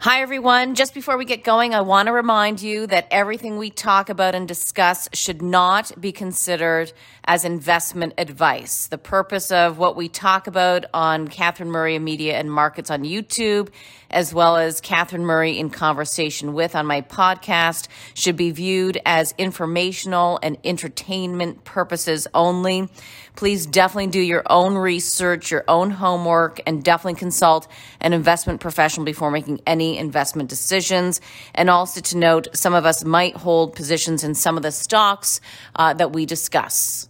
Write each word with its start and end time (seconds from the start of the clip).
Hi, 0.00 0.22
everyone. 0.22 0.76
Just 0.76 0.94
before 0.94 1.18
we 1.18 1.24
get 1.24 1.42
going, 1.42 1.74
I 1.74 1.80
want 1.80 2.06
to 2.06 2.12
remind 2.12 2.62
you 2.62 2.86
that 2.86 3.08
everything 3.10 3.56
we 3.56 3.68
talk 3.68 4.08
about 4.08 4.32
and 4.32 4.46
discuss 4.46 5.08
should 5.12 5.42
not 5.42 5.90
be 6.00 6.12
considered 6.12 6.92
as 7.24 7.44
investment 7.44 8.14
advice. 8.16 8.86
The 8.86 8.96
purpose 8.96 9.50
of 9.50 9.76
what 9.76 9.96
we 9.96 10.08
talk 10.08 10.46
about 10.46 10.84
on 10.94 11.26
Catherine 11.26 11.72
Murray 11.72 11.98
Media 11.98 12.38
and 12.38 12.48
Markets 12.48 12.92
on 12.92 13.02
YouTube, 13.02 13.70
as 14.08 14.32
well 14.32 14.56
as 14.56 14.80
Catherine 14.80 15.26
Murray 15.26 15.58
in 15.58 15.68
Conversation 15.68 16.54
with 16.54 16.76
on 16.76 16.86
my 16.86 17.00
podcast, 17.00 17.88
should 18.14 18.36
be 18.36 18.52
viewed 18.52 19.00
as 19.04 19.34
informational 19.36 20.38
and 20.44 20.58
entertainment 20.62 21.64
purposes 21.64 22.28
only. 22.34 22.88
Please 23.38 23.66
definitely 23.66 24.08
do 24.08 24.18
your 24.20 24.42
own 24.46 24.74
research, 24.74 25.52
your 25.52 25.62
own 25.68 25.92
homework, 25.92 26.58
and 26.66 26.82
definitely 26.82 27.16
consult 27.16 27.68
an 28.00 28.12
investment 28.12 28.60
professional 28.60 29.04
before 29.04 29.30
making 29.30 29.60
any 29.64 29.96
investment 29.96 30.48
decisions. 30.48 31.20
And 31.54 31.70
also 31.70 32.00
to 32.00 32.16
note, 32.16 32.48
some 32.52 32.74
of 32.74 32.84
us 32.84 33.04
might 33.04 33.36
hold 33.36 33.76
positions 33.76 34.24
in 34.24 34.34
some 34.34 34.56
of 34.56 34.64
the 34.64 34.72
stocks 34.72 35.40
uh, 35.76 35.94
that 35.94 36.12
we 36.12 36.26
discuss. 36.26 37.08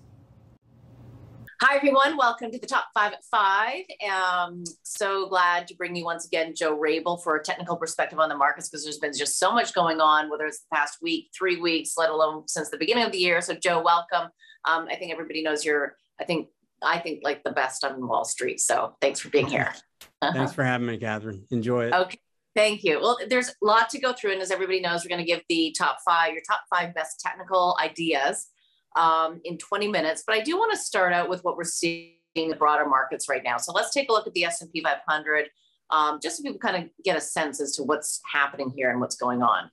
Hi, 1.62 1.76
everyone. 1.76 2.18
Welcome 2.18 2.50
to 2.50 2.58
the 2.58 2.66
Top 2.66 2.88
Five 2.92 3.14
at 3.14 3.24
Five. 3.30 3.84
Um, 4.12 4.64
so 4.82 5.30
glad 5.30 5.66
to 5.68 5.74
bring 5.76 5.96
you 5.96 6.04
once 6.04 6.26
again 6.26 6.52
Joe 6.54 6.78
Rabil 6.78 7.22
for 7.22 7.36
a 7.36 7.42
technical 7.42 7.76
perspective 7.76 8.18
on 8.18 8.28
the 8.28 8.36
markets 8.36 8.68
because 8.68 8.84
there's 8.84 8.98
been 8.98 9.16
just 9.16 9.38
so 9.38 9.50
much 9.50 9.72
going 9.72 10.02
on, 10.02 10.28
whether 10.28 10.44
it's 10.44 10.60
the 10.60 10.76
past 10.76 10.98
week, 11.00 11.30
three 11.34 11.58
weeks, 11.58 11.94
let 11.96 12.10
alone 12.10 12.46
since 12.48 12.68
the 12.68 12.76
beginning 12.76 13.04
of 13.04 13.12
the 13.12 13.18
year. 13.18 13.40
So, 13.40 13.54
Joe, 13.54 13.82
welcome. 13.82 14.28
Um, 14.66 14.88
I 14.90 14.96
think 14.96 15.10
everybody 15.10 15.42
knows 15.42 15.64
you're 15.64 15.96
I 16.20 16.24
think 16.24 16.48
I 16.82 16.98
think 16.98 17.20
like 17.24 17.42
the 17.44 17.50
best 17.50 17.84
on 17.84 18.06
Wall 18.06 18.24
Street. 18.24 18.60
So 18.60 18.94
thanks 19.00 19.20
for 19.20 19.30
being 19.30 19.46
here. 19.46 19.74
Thanks 20.22 20.52
for 20.52 20.64
having 20.64 20.86
me, 20.86 20.98
Catherine. 20.98 21.44
Enjoy 21.50 21.86
it. 21.86 21.94
Okay. 21.94 22.18
Thank 22.54 22.82
you. 22.82 23.00
Well, 23.00 23.18
there's 23.28 23.50
a 23.50 23.52
lot 23.62 23.88
to 23.90 24.00
go 24.00 24.12
through. 24.12 24.32
And 24.32 24.42
as 24.42 24.50
everybody 24.50 24.80
knows, 24.80 25.04
we're 25.04 25.10
going 25.10 25.24
to 25.24 25.26
give 25.26 25.42
the 25.48 25.74
top 25.78 25.98
five, 26.04 26.32
your 26.32 26.42
top 26.42 26.62
five 26.68 26.92
best 26.92 27.20
technical 27.20 27.76
ideas 27.80 28.48
um, 28.96 29.40
in 29.44 29.58
20 29.58 29.86
minutes. 29.88 30.24
But 30.26 30.36
I 30.36 30.40
do 30.40 30.56
want 30.56 30.72
to 30.72 30.78
start 30.78 31.12
out 31.12 31.28
with 31.28 31.44
what 31.44 31.56
we're 31.56 31.64
seeing 31.64 32.14
in 32.34 32.48
the 32.48 32.56
broader 32.56 32.86
markets 32.86 33.28
right 33.28 33.42
now. 33.44 33.58
So 33.58 33.72
let's 33.72 33.92
take 33.92 34.08
a 34.08 34.12
look 34.12 34.26
at 34.26 34.34
the 34.34 34.44
S&P 34.44 34.82
500, 34.82 35.48
um, 35.90 36.18
just 36.22 36.38
so 36.38 36.42
people 36.42 36.58
kind 36.58 36.82
of 36.82 36.90
get 37.04 37.16
a 37.16 37.20
sense 37.20 37.60
as 37.60 37.76
to 37.76 37.82
what's 37.82 38.20
happening 38.30 38.72
here 38.74 38.90
and 38.90 39.00
what's 39.00 39.16
going 39.16 39.42
on. 39.42 39.70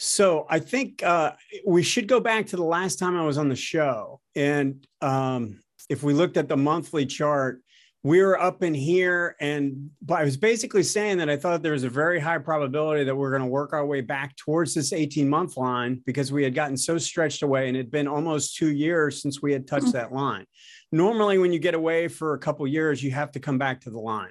So 0.00 0.46
I 0.48 0.60
think 0.60 1.02
uh, 1.02 1.32
we 1.66 1.82
should 1.82 2.06
go 2.06 2.20
back 2.20 2.46
to 2.46 2.56
the 2.56 2.64
last 2.64 3.00
time 3.00 3.16
I 3.16 3.24
was 3.24 3.36
on 3.36 3.48
the 3.48 3.56
show. 3.56 4.20
And 4.36 4.86
um, 5.02 5.58
if 5.90 6.04
we 6.04 6.14
looked 6.14 6.36
at 6.36 6.48
the 6.48 6.56
monthly 6.56 7.04
chart, 7.04 7.62
we 8.04 8.22
were 8.22 8.40
up 8.40 8.62
in 8.62 8.74
here. 8.74 9.34
And 9.40 9.90
I 10.08 10.22
was 10.22 10.36
basically 10.36 10.84
saying 10.84 11.18
that 11.18 11.28
I 11.28 11.36
thought 11.36 11.64
there 11.64 11.72
was 11.72 11.82
a 11.82 11.90
very 11.90 12.20
high 12.20 12.38
probability 12.38 13.02
that 13.02 13.16
we're 13.16 13.30
going 13.30 13.42
to 13.42 13.48
work 13.48 13.72
our 13.72 13.84
way 13.84 14.00
back 14.00 14.36
towards 14.36 14.72
this 14.72 14.92
18 14.92 15.28
month 15.28 15.56
line 15.56 16.00
because 16.06 16.30
we 16.30 16.44
had 16.44 16.54
gotten 16.54 16.76
so 16.76 16.96
stretched 16.96 17.42
away 17.42 17.66
and 17.66 17.76
it 17.76 17.80
had 17.80 17.90
been 17.90 18.06
almost 18.06 18.54
two 18.54 18.72
years 18.72 19.20
since 19.20 19.42
we 19.42 19.52
had 19.52 19.66
touched 19.66 19.86
mm-hmm. 19.86 19.98
that 19.98 20.12
line. 20.12 20.44
Normally, 20.92 21.38
when 21.38 21.52
you 21.52 21.58
get 21.58 21.74
away 21.74 22.06
for 22.06 22.34
a 22.34 22.38
couple 22.38 22.64
years, 22.68 23.02
you 23.02 23.10
have 23.10 23.32
to 23.32 23.40
come 23.40 23.58
back 23.58 23.80
to 23.80 23.90
the 23.90 23.98
line. 23.98 24.30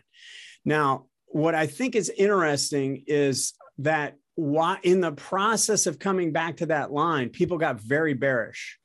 Now, 0.64 1.08
what 1.26 1.56
I 1.56 1.68
think 1.68 1.96
is 1.96 2.10
interesting 2.10 3.04
is 3.06 3.54
that 3.80 4.16
why 4.38 4.78
in 4.84 5.02
the 5.02 5.12
process 5.12 5.88
of 5.88 5.98
coming 5.98 6.32
back 6.32 6.58
to 6.58 6.68
that 6.68 6.92
line, 6.92 7.30
people 7.30 7.58
got 7.58 7.82
very 7.82 8.14
bearish. 8.14 8.78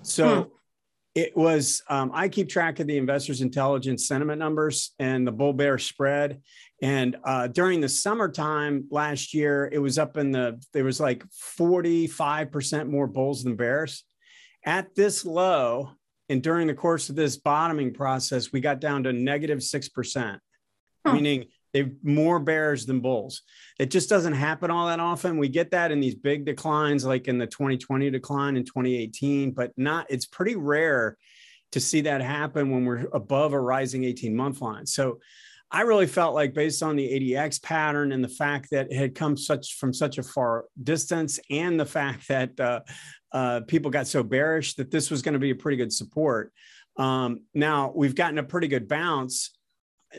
So 0.00 0.44
hmm. 0.44 0.50
it 1.14 1.36
was, 1.36 1.82
um, 1.90 2.10
I 2.14 2.30
keep 2.30 2.48
track 2.48 2.80
of 2.80 2.86
the 2.86 2.96
investors' 2.96 3.42
intelligence 3.42 4.08
sentiment 4.08 4.38
numbers 4.38 4.94
and 4.98 5.26
the 5.26 5.32
bull 5.32 5.52
bear 5.52 5.76
spread. 5.76 6.40
And 6.80 7.18
uh, 7.24 7.48
during 7.48 7.82
the 7.82 7.90
summertime 7.90 8.86
last 8.90 9.34
year, 9.34 9.68
it 9.70 9.78
was 9.78 9.98
up 9.98 10.16
in 10.16 10.32
the, 10.32 10.58
there 10.72 10.84
was 10.84 10.98
like 10.98 11.24
45% 11.58 12.88
more 12.88 13.06
bulls 13.06 13.44
than 13.44 13.54
bears. 13.54 14.02
At 14.64 14.94
this 14.94 15.26
low, 15.26 15.90
and 16.30 16.42
during 16.42 16.68
the 16.68 16.74
course 16.74 17.10
of 17.10 17.16
this 17.16 17.36
bottoming 17.36 17.92
process, 17.92 18.50
we 18.50 18.62
got 18.62 18.80
down 18.80 19.02
to 19.02 19.12
negative 19.12 19.58
6%, 19.58 20.38
hmm. 21.04 21.12
meaning 21.12 21.44
They've 21.72 21.94
more 22.02 22.38
bears 22.38 22.86
than 22.86 23.00
bulls. 23.00 23.42
It 23.78 23.90
just 23.90 24.08
doesn't 24.08 24.34
happen 24.34 24.70
all 24.70 24.86
that 24.88 25.00
often. 25.00 25.38
We 25.38 25.48
get 25.48 25.70
that 25.70 25.90
in 25.90 26.00
these 26.00 26.14
big 26.14 26.44
declines, 26.44 27.04
like 27.04 27.28
in 27.28 27.38
the 27.38 27.46
2020 27.46 28.10
decline 28.10 28.56
in 28.56 28.64
2018, 28.64 29.52
but 29.52 29.72
not, 29.76 30.06
it's 30.10 30.26
pretty 30.26 30.56
rare 30.56 31.16
to 31.72 31.80
see 31.80 32.02
that 32.02 32.20
happen 32.20 32.70
when 32.70 32.84
we're 32.84 33.06
above 33.12 33.54
a 33.54 33.60
rising 33.60 34.04
18 34.04 34.36
month 34.36 34.60
line. 34.60 34.86
So 34.86 35.20
I 35.70 35.82
really 35.82 36.06
felt 36.06 36.34
like 36.34 36.52
based 36.52 36.82
on 36.82 36.96
the 36.96 37.08
ADX 37.08 37.62
pattern 37.62 38.12
and 38.12 38.22
the 38.22 38.28
fact 38.28 38.68
that 38.72 38.92
it 38.92 38.96
had 38.96 39.14
come 39.14 39.38
such 39.38 39.76
from 39.78 39.94
such 39.94 40.18
a 40.18 40.22
far 40.22 40.66
distance 40.82 41.40
and 41.48 41.80
the 41.80 41.86
fact 41.86 42.28
that 42.28 42.60
uh, 42.60 42.80
uh, 43.32 43.60
people 43.66 43.90
got 43.90 44.06
so 44.06 44.22
bearish 44.22 44.74
that 44.74 44.90
this 44.90 45.10
was 45.10 45.22
going 45.22 45.32
to 45.32 45.38
be 45.38 45.50
a 45.50 45.54
pretty 45.54 45.78
good 45.78 45.92
support. 45.92 46.52
Um, 46.98 47.44
now 47.54 47.90
we've 47.94 48.14
gotten 48.14 48.36
a 48.36 48.42
pretty 48.42 48.68
good 48.68 48.86
bounce 48.86 49.56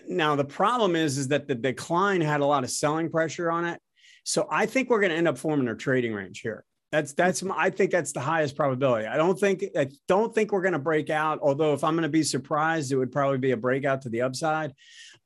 now 0.08 0.36
the 0.36 0.46
problem 0.46 0.96
is 0.96 1.18
is 1.18 1.28
that 1.30 1.48
the 1.48 1.56
decline 1.56 2.22
had 2.22 2.42
a 2.42 2.46
lot 2.46 2.64
of 2.64 2.72
selling 2.72 3.10
pressure 3.10 3.52
on 3.52 3.66
it. 3.66 3.80
So 4.24 4.48
I 4.50 4.66
think 4.66 4.90
we're 4.90 5.02
going 5.02 5.12
to 5.12 5.18
end 5.18 5.28
up 5.28 5.38
forming 5.38 5.68
a 5.68 5.76
trading 5.76 6.14
range 6.14 6.40
here. 6.40 6.64
That's 6.92 7.14
that's 7.14 7.44
I 7.44 7.72
think 7.72 7.90
that's 7.90 8.12
the 8.14 8.20
highest 8.20 8.56
probability. 8.56 9.08
I 9.08 9.18
don't 9.18 9.38
think 9.38 9.64
I 9.76 9.90
don't 10.08 10.34
think 10.34 10.52
we're 10.52 10.62
going 10.62 10.74
to 10.74 10.80
break 10.80 11.10
out. 11.10 11.40
Although 11.42 11.74
if 11.74 11.84
I'm 11.84 11.96
going 11.96 12.04
to 12.04 12.10
be 12.10 12.22
surprised, 12.22 12.92
it 12.92 12.98
would 12.98 13.12
probably 13.12 13.40
be 13.40 13.52
a 13.52 13.58
breakout 13.58 14.04
to 14.04 14.10
the 14.10 14.22
upside. 14.22 14.74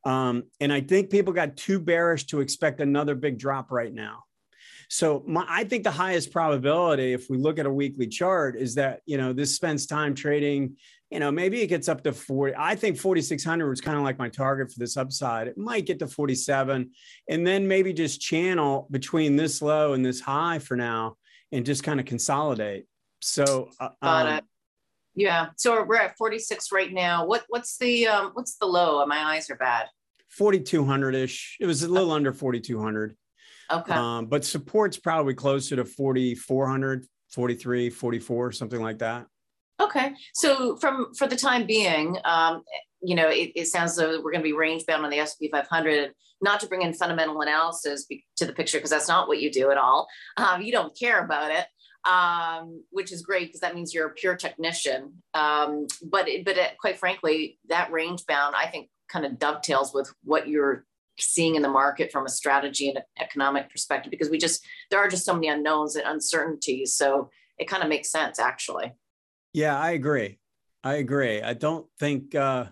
Um, 0.06 0.44
and 0.62 0.72
I 0.72 0.80
think 0.80 1.10
people 1.10 1.34
got 1.34 1.58
too 1.58 1.80
bearish 1.80 2.28
to 2.28 2.40
expect 2.40 2.80
another 2.80 3.16
big 3.16 3.38
drop 3.38 3.72
right 3.72 3.94
now. 3.94 4.24
So 4.90 5.24
my, 5.28 5.46
I 5.48 5.66
think 5.66 5.84
the 5.84 5.92
highest 5.92 6.32
probability, 6.32 7.12
if 7.12 7.30
we 7.30 7.38
look 7.38 7.60
at 7.60 7.66
a 7.66 7.74
weekly 7.74 8.08
chart, 8.08 8.56
is 8.56 8.76
that 8.76 9.02
you 9.06 9.18
know 9.18 9.34
this 9.34 9.54
spends 9.54 9.86
time 9.86 10.16
trading 10.16 10.78
you 11.10 11.20
know, 11.20 11.32
maybe 11.32 11.62
it 11.62 11.68
gets 11.68 11.88
up 11.88 12.04
to 12.04 12.12
40. 12.12 12.56
I 12.58 12.76
think 12.76 12.98
4,600 12.98 13.70
was 13.70 13.80
kind 13.80 13.98
of 13.98 14.04
like 14.04 14.20
my 14.20 14.30
target 14.30 14.72
for 14.72 14.80
this 14.80 14.98
upside. 14.98 15.48
It 15.48 15.58
might 15.58 15.86
get 15.86 16.00
to 16.00 16.08
47 16.08 16.92
and 17.30 17.48
then 17.48 17.68
maybe 17.68 17.94
just 17.94 18.20
channel 18.20 18.88
between 18.92 19.36
this 19.36 19.62
low 19.62 19.94
and 19.94 20.06
this 20.06 20.20
high 20.20 20.60
for 20.60 20.76
now 20.76 21.16
and 21.52 21.66
just 21.66 21.84
kind 21.84 22.00
of 22.00 22.06
consolidate. 22.06 22.86
So, 23.22 23.70
uh, 23.80 23.90
got 24.02 24.28
um, 24.28 24.34
it. 24.34 24.44
Yeah. 25.16 25.48
So 25.56 25.84
we're 25.84 25.96
at 25.96 26.18
46 26.18 26.72
right 26.72 26.94
now. 26.94 27.26
What, 27.26 27.46
what's 27.48 27.78
the, 27.78 28.08
um, 28.08 28.32
what's 28.34 28.56
the 28.58 28.68
low? 28.68 29.04
My 29.06 29.34
eyes 29.34 29.50
are 29.50 29.56
bad. 29.56 29.88
4,200 30.30 31.16
ish. 31.16 31.58
It 31.60 31.66
was 31.66 31.84
a 31.84 31.88
little 31.88 32.12
under 32.12 32.34
4,200. 32.34 33.16
Okay. 33.72 33.94
Um, 33.94 34.28
but 34.28 34.46
support's 34.46 34.98
probably 34.98 35.34
closer 35.34 35.78
to 35.78 35.86
4,400, 35.86 37.06
43, 37.32 37.90
44, 37.90 38.52
something 38.52 38.82
like 38.82 39.00
that. 39.00 39.26
Okay, 39.80 40.14
so 40.34 40.76
from 40.78 41.14
for 41.14 41.28
the 41.28 41.36
time 41.36 41.68
being, 41.68 42.18
um, 42.26 42.64
you 43.02 43.16
know, 43.16 43.30
it, 43.30 43.52
it 43.56 43.68
sounds 43.68 43.96
though 43.96 44.22
we're 44.22 44.32
going 44.32 44.44
to 44.44 44.50
be 44.50 44.54
range 44.54 44.86
bound 44.88 45.04
on 45.04 45.12
the 45.12 45.20
S&P 45.20 45.50
500. 45.50 46.14
Not 46.42 46.60
to 46.60 46.68
bring 46.68 46.84
in 46.84 46.94
fundamental 46.94 47.42
analysis 47.42 48.06
be, 48.06 48.24
to 48.38 48.46
the 48.46 48.54
picture 48.54 48.78
because 48.78 48.92
that's 48.92 49.08
not 49.08 49.28
what 49.28 49.40
you 49.40 49.52
do 49.52 49.72
at 49.72 49.78
all. 49.78 50.08
Um, 50.38 50.62
you 50.62 50.72
don't 50.72 50.98
care 50.98 51.24
about 51.24 51.52
it, 51.52 51.66
um, 52.08 52.84
which 52.92 53.12
is 53.12 53.24
great 53.24 53.48
because 53.48 53.62
that 53.62 53.74
means 53.74 53.94
you're 53.94 54.08
a 54.08 54.14
pure 54.14 54.36
technician. 54.36 55.24
Um, 55.34 55.88
but 56.04 56.28
it, 56.28 56.46
but 56.46 56.58
it, 56.58 56.78
quite 56.80 56.98
frankly, 56.98 57.60
that 57.70 57.92
range 57.92 58.26
bound 58.28 58.56
I 58.56 58.68
think 58.68 58.90
kind 59.10 59.26
of 59.26 59.40
dovetails 59.40 59.94
with 59.94 60.12
what 60.24 60.48
you're 60.48 60.86
seeing 61.20 61.56
in 61.56 61.62
the 61.62 61.70
market 61.70 62.12
from 62.12 62.26
a 62.26 62.30
strategy 62.30 62.90
and 62.90 63.00
economic 63.20 63.70
perspective 63.72 64.12
because 64.12 64.30
we 64.30 64.38
just 64.38 64.64
there 64.92 65.00
are 65.00 65.08
just 65.08 65.26
so 65.26 65.34
many 65.34 65.48
unknowns 65.48 65.96
and 65.96 66.08
uncertainties. 66.08 66.96
So 66.96 67.30
it 67.58 67.68
kind 67.68 67.84
of 67.84 67.90
makes 67.90 68.12
sense 68.12 68.40
actually. 68.40 68.94
Yeah, 69.58 69.76
I 69.76 69.94
agree. 69.94 70.38
I 70.84 70.98
agree. 70.98 71.42
I 71.42 71.56
don't 71.56 71.88
think, 72.00 72.36
uh, 72.36 72.66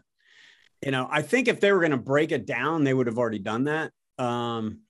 you 0.84 0.91
know, 0.91 1.07
I 1.09 1.23
think 1.23 1.47
if 1.47 1.59
they 1.59 1.72
were 1.72 1.79
going 1.79 1.90
to 1.90 1.97
break 1.97 2.31
it 2.31 2.46
down, 2.46 2.84
they 2.84 2.94
would 2.94 3.07
have 3.07 3.18
already 3.18 3.40
done 3.40 3.63
that. 3.63 3.91
Um, 4.20 4.82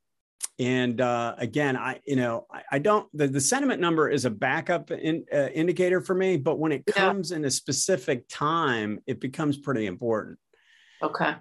and 0.59 0.99
uh, 0.99 1.35
again, 1.37 1.77
I, 1.77 2.01
you 2.05 2.17
know, 2.17 2.47
I, 2.51 2.63
I 2.73 2.79
don't, 2.79 3.07
the, 3.13 3.29
the, 3.29 3.39
sentiment 3.39 3.79
number 3.79 4.09
is 4.09 4.25
a 4.25 4.29
backup 4.29 4.91
in, 4.91 5.23
uh, 5.33 5.47
indicator 5.53 6.01
for 6.01 6.13
me, 6.15 6.35
but 6.35 6.59
when 6.59 6.73
it 6.73 6.85
comes 6.85 7.31
yeah. 7.31 7.37
in 7.37 7.45
a 7.45 7.49
specific 7.51 8.25
time, 8.27 8.99
it 9.07 9.21
becomes 9.21 9.55
pretty 9.55 9.85
important. 9.85 10.37
Okay. 11.01 11.33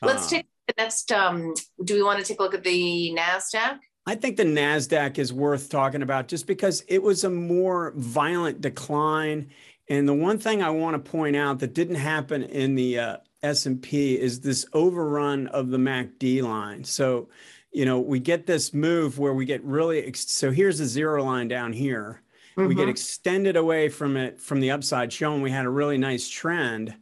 Let's 0.00 0.28
uh, 0.28 0.36
take 0.36 0.46
the 0.68 0.74
next, 0.78 1.12
um, 1.12 1.52
do 1.84 1.92
we 1.92 2.02
want 2.02 2.18
to 2.18 2.24
take 2.24 2.40
a 2.40 2.42
look 2.42 2.54
at 2.54 2.64
the 2.64 3.14
NASDAQ? 3.14 3.78
I 4.06 4.14
think 4.14 4.38
the 4.38 4.44
NASDAQ 4.44 5.18
is 5.18 5.34
worth 5.34 5.68
talking 5.68 6.00
about 6.00 6.28
just 6.28 6.46
because 6.46 6.82
it 6.88 7.02
was 7.02 7.24
a 7.24 7.30
more 7.30 7.92
violent 7.94 8.62
decline 8.62 9.50
and 9.88 10.08
the 10.08 10.14
one 10.14 10.38
thing 10.38 10.62
I 10.62 10.70
want 10.70 11.02
to 11.02 11.10
point 11.10 11.36
out 11.36 11.60
that 11.60 11.74
didn't 11.74 11.96
happen 11.96 12.42
in 12.42 12.74
the 12.74 12.98
uh, 12.98 13.16
S&P 13.42 14.18
is 14.18 14.40
this 14.40 14.66
overrun 14.72 15.46
of 15.48 15.70
the 15.70 15.78
MACD 15.78 16.42
line. 16.42 16.84
So, 16.84 17.28
you 17.72 17.84
know, 17.84 17.98
we 18.00 18.20
get 18.20 18.46
this 18.46 18.74
move 18.74 19.18
where 19.18 19.32
we 19.32 19.44
get 19.44 19.64
really 19.64 20.04
ex- 20.04 20.30
so 20.30 20.50
here's 20.50 20.78
the 20.78 20.86
zero 20.86 21.24
line 21.24 21.48
down 21.48 21.72
here. 21.72 22.22
Mm-hmm. 22.56 22.68
We 22.68 22.74
get 22.74 22.82
mm-hmm. 22.82 22.90
extended 22.90 23.56
away 23.56 23.88
from 23.88 24.16
it 24.16 24.40
from 24.40 24.60
the 24.60 24.70
upside, 24.70 25.12
showing 25.12 25.42
we 25.42 25.50
had 25.50 25.64
a 25.64 25.70
really 25.70 25.98
nice 25.98 26.28
trend. 26.28 26.94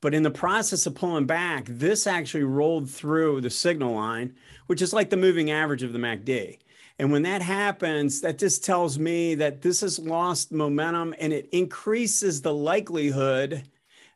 But 0.00 0.14
in 0.14 0.22
the 0.22 0.30
process 0.30 0.86
of 0.86 0.94
pulling 0.94 1.26
back, 1.26 1.64
this 1.66 2.06
actually 2.06 2.44
rolled 2.44 2.88
through 2.88 3.40
the 3.40 3.50
signal 3.50 3.94
line, 3.94 4.34
which 4.66 4.80
is 4.80 4.92
like 4.92 5.10
the 5.10 5.16
moving 5.16 5.50
average 5.50 5.82
of 5.82 5.92
the 5.92 5.98
MACD. 5.98 6.58
And 6.98 7.12
when 7.12 7.22
that 7.22 7.42
happens, 7.42 8.20
that 8.22 8.38
just 8.38 8.64
tells 8.64 8.98
me 8.98 9.36
that 9.36 9.62
this 9.62 9.82
has 9.82 9.98
lost 9.98 10.50
momentum 10.50 11.14
and 11.20 11.32
it 11.32 11.48
increases 11.52 12.42
the 12.42 12.52
likelihood 12.52 13.62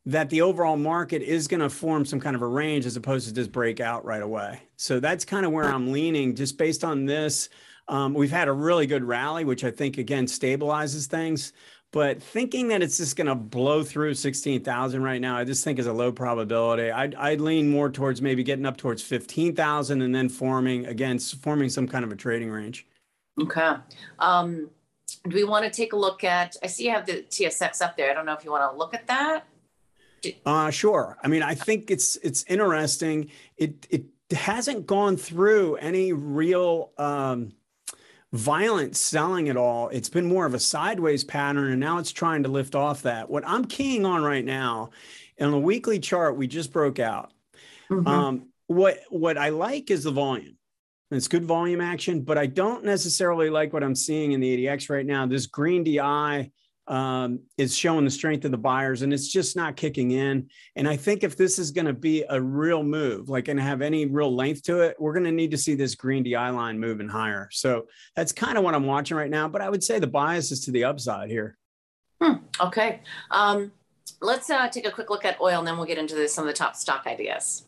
that 0.05 0.31
the 0.31 0.43
overall 0.43 0.77
market 0.77 1.23
is 1.23 1.47
going 1.47 1.61
to 1.61 1.71
form 1.71 2.05
some 2.05 2.19
kind 2.19 2.35
of 2.35 2.43
a 2.43 2.47
range 2.47 2.87
as 2.87 2.97
opposed 2.97 3.29
to 3.29 3.35
just 3.35 3.53
break 3.53 3.79
out 3.79 4.05
right 4.05 4.23
away. 4.23 4.61
So 4.77 4.99
that's 4.99 5.25
kind 5.25 5.47
of 5.47 5.53
where 5.53 5.73
I'm 5.73 5.93
leaning 5.93 6.35
just 6.35 6.59
based 6.59 6.83
on 6.83 7.07
this. 7.07 7.49
Um, 7.87 8.15
we've 8.15 8.31
had 8.31 8.49
a 8.49 8.53
really 8.53 8.87
good 8.87 9.05
rally, 9.05 9.45
which 9.45 9.63
I 9.63 9.71
think 9.71 9.99
again 9.99 10.27
stabilizes 10.27 11.07
things. 11.07 11.53
But 11.93 12.23
thinking 12.23 12.69
that 12.69 12.83
it's 12.83 12.97
just 12.97 13.17
going 13.17 13.27
to 13.27 13.35
blow 13.35 13.85
through 13.85 14.15
16,000 14.15 15.03
right 15.03 15.21
now, 15.21 15.37
I 15.37 15.45
just 15.45 15.63
think 15.63 15.79
is 15.79 15.87
a 15.87 15.93
low 15.93 16.11
probability. 16.11 16.91
I'd, 16.91 17.15
I'd 17.15 17.41
lean 17.41 17.71
more 17.71 17.91
towards 17.91 18.23
maybe 18.23 18.43
getting 18.43 18.65
up 18.65 18.79
towards 18.79 19.03
15,000 19.03 20.01
and 20.01 20.15
then 20.15 20.31
forming, 20.31 20.87
again, 20.87 21.19
forming 21.19 21.69
some 21.69 21.87
kind 21.87 22.03
of 22.03 22.11
a 22.11 22.17
trading 22.17 22.51
range. 22.51 22.87
Okay. 23.39 23.75
Um, 24.19 24.71
do 25.29 25.37
we 25.37 25.45
want 25.45 25.67
to 25.67 25.71
take 25.71 25.93
a 25.93 25.97
look 25.97 26.25
at, 26.25 26.57
I 26.63 26.67
see 26.67 26.85
you 26.85 26.93
have 26.93 27.05
the 27.05 27.25
TSX 27.29 27.83
up 27.83 27.97
there. 27.99 28.11
I 28.11 28.15
don't 28.15 28.25
know 28.25 28.33
if 28.33 28.43
you 28.43 28.51
want 28.51 28.73
to 28.73 28.77
look 28.77 28.95
at 28.95 29.07
that. 29.09 29.47
Uh, 30.47 30.71
sure. 30.71 31.19
I 31.23 31.29
mean, 31.29 31.43
I 31.43 31.55
think 31.55 31.91
it's 31.91 32.17
it's 32.23 32.45
interesting. 32.45 33.31
It 33.57 33.89
it 33.91 34.05
hasn't 34.31 34.87
gone 34.87 35.17
through 35.17 35.77
any 35.77 36.13
real 36.13 36.93
um, 36.97 37.53
violent 38.33 38.97
selling 38.97 39.49
at 39.49 39.57
all. 39.57 39.89
It's 39.89 40.09
been 40.09 40.27
more 40.27 40.47
of 40.47 40.55
a 40.55 40.59
sideways 40.59 41.25
pattern, 41.25 41.71
and 41.71 41.81
now 41.81 41.99
it's 41.99 42.13
trying 42.13 42.43
to 42.45 42.49
lift 42.49 42.75
off 42.75 43.03
that. 43.03 43.29
What 43.29 43.45
I'm 43.47 43.65
keying 43.65 44.07
on 44.07 44.23
right 44.23 44.45
now, 44.45 44.91
on 45.41 45.51
the 45.51 45.59
weekly 45.59 45.99
chart, 45.99 46.37
we 46.37 46.47
just 46.47 46.73
broke 46.73 46.99
out. 46.99 47.33
Mm-hmm. 47.91 48.07
Um, 48.07 48.47
what 48.69 49.01
what 49.11 49.37
I 49.37 49.51
like 49.51 49.91
is 49.91 50.05
the 50.05 50.11
volume. 50.11 50.57
It's 51.11 51.29
good 51.29 51.45
volume 51.45 51.83
action, 51.83 52.23
but 52.23 52.39
I 52.39 52.47
don't 52.47 52.85
necessarily 52.85 53.51
like 53.51 53.75
what 53.75 53.85
I'm 53.85 53.95
seeing 53.95 54.33
in 54.33 54.41
the 54.41 54.67
ADX 54.67 54.89
right 54.89 55.05
now. 55.05 55.27
This 55.27 55.47
green 55.47 55.85
DI 55.85 56.51
um, 56.89 57.41
is 57.59 57.77
showing 57.77 58.05
the 58.05 58.11
strength 58.11 58.45
of 58.45 58.51
the 58.51 58.59
buyers 58.59 59.03
and 59.03 59.13
it's 59.13 59.29
just 59.29 59.57
not 59.57 59.77
kicking 59.77 60.11
in. 60.11 60.49
And 60.77 60.89
I 60.89 60.97
think 60.97 61.23
if 61.23 61.37
this 61.37 61.59
is 61.59 61.71
going 61.71 61.87
to 61.87 61.93
be 61.93 62.25
a 62.29 62.41
real 62.41 62.83
move, 62.83 63.29
like 63.29 63.49
and 63.49 63.59
have 63.61 63.83
any 63.83 64.07
real 64.07 64.35
length 64.35 64.63
to 64.65 64.81
it, 64.81 64.97
we're 64.99 65.13
going 65.13 65.25
to 65.25 65.33
need 65.33 65.53
to 65.53 65.59
see 65.59 65.75
this 65.75 65.95
green 65.95 66.23
DI 66.23 66.51
line 66.51 66.79
moving 66.79 67.09
higher. 67.09 67.49
So 67.53 67.87
that's 68.17 68.33
kind 68.33 68.59
of 68.59 68.65
what 68.65 68.75
I'm 68.75 68.87
watching 68.87 69.17
right 69.17 69.31
now. 69.31 69.49
But 69.49 69.63
I 69.63 69.71
would 69.71 69.85
say 69.85 69.99
the 69.99 70.07
bias 70.07 70.51
is 70.51 70.65
to 70.65 70.71
the 70.71 70.85
upside 70.85 71.31
here. 71.31 71.57
Hmm. 72.21 72.35
Okay. 72.61 73.01
Um, 73.31 73.73
let's 74.21 74.51
uh, 74.51 74.69
take 74.69 74.87
a 74.87 74.91
quick 74.91 75.11
look 75.11 75.25
at 75.25 75.41
oil 75.41 75.59
and 75.59 75.67
then 75.67 75.77
we'll 75.77 75.87
get 75.87 75.99
into 75.99 76.29
some 76.29 76.45
of 76.45 76.49
the 76.49 76.57
top 76.57 76.77
stock 76.77 77.07
ideas. 77.07 77.65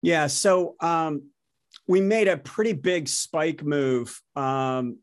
Yeah. 0.00 0.26
So 0.26 0.76
um, 0.80 1.30
we 1.86 2.00
made 2.00 2.28
a 2.28 2.36
pretty 2.36 2.72
big 2.72 3.08
spike 3.08 3.62
move 3.62 4.20
um, 4.34 4.98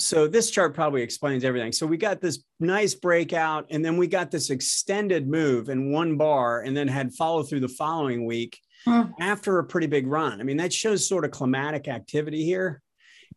so 0.00 0.26
this 0.26 0.50
chart 0.50 0.74
probably 0.74 1.02
explains 1.02 1.44
everything. 1.44 1.72
So 1.72 1.86
we 1.86 1.96
got 1.96 2.20
this 2.20 2.42
nice 2.58 2.94
breakout, 2.94 3.66
and 3.70 3.84
then 3.84 3.96
we 3.96 4.06
got 4.06 4.30
this 4.30 4.50
extended 4.50 5.28
move 5.28 5.68
in 5.68 5.92
one 5.92 6.16
bar, 6.16 6.62
and 6.62 6.76
then 6.76 6.88
had 6.88 7.12
follow 7.12 7.42
through 7.42 7.60
the 7.60 7.68
following 7.68 8.24
week 8.24 8.58
hmm. 8.84 9.02
after 9.20 9.58
a 9.58 9.64
pretty 9.64 9.86
big 9.86 10.06
run. 10.06 10.40
I 10.40 10.44
mean, 10.44 10.56
that 10.56 10.72
shows 10.72 11.06
sort 11.06 11.24
of 11.24 11.30
climatic 11.30 11.86
activity 11.86 12.44
here. 12.44 12.82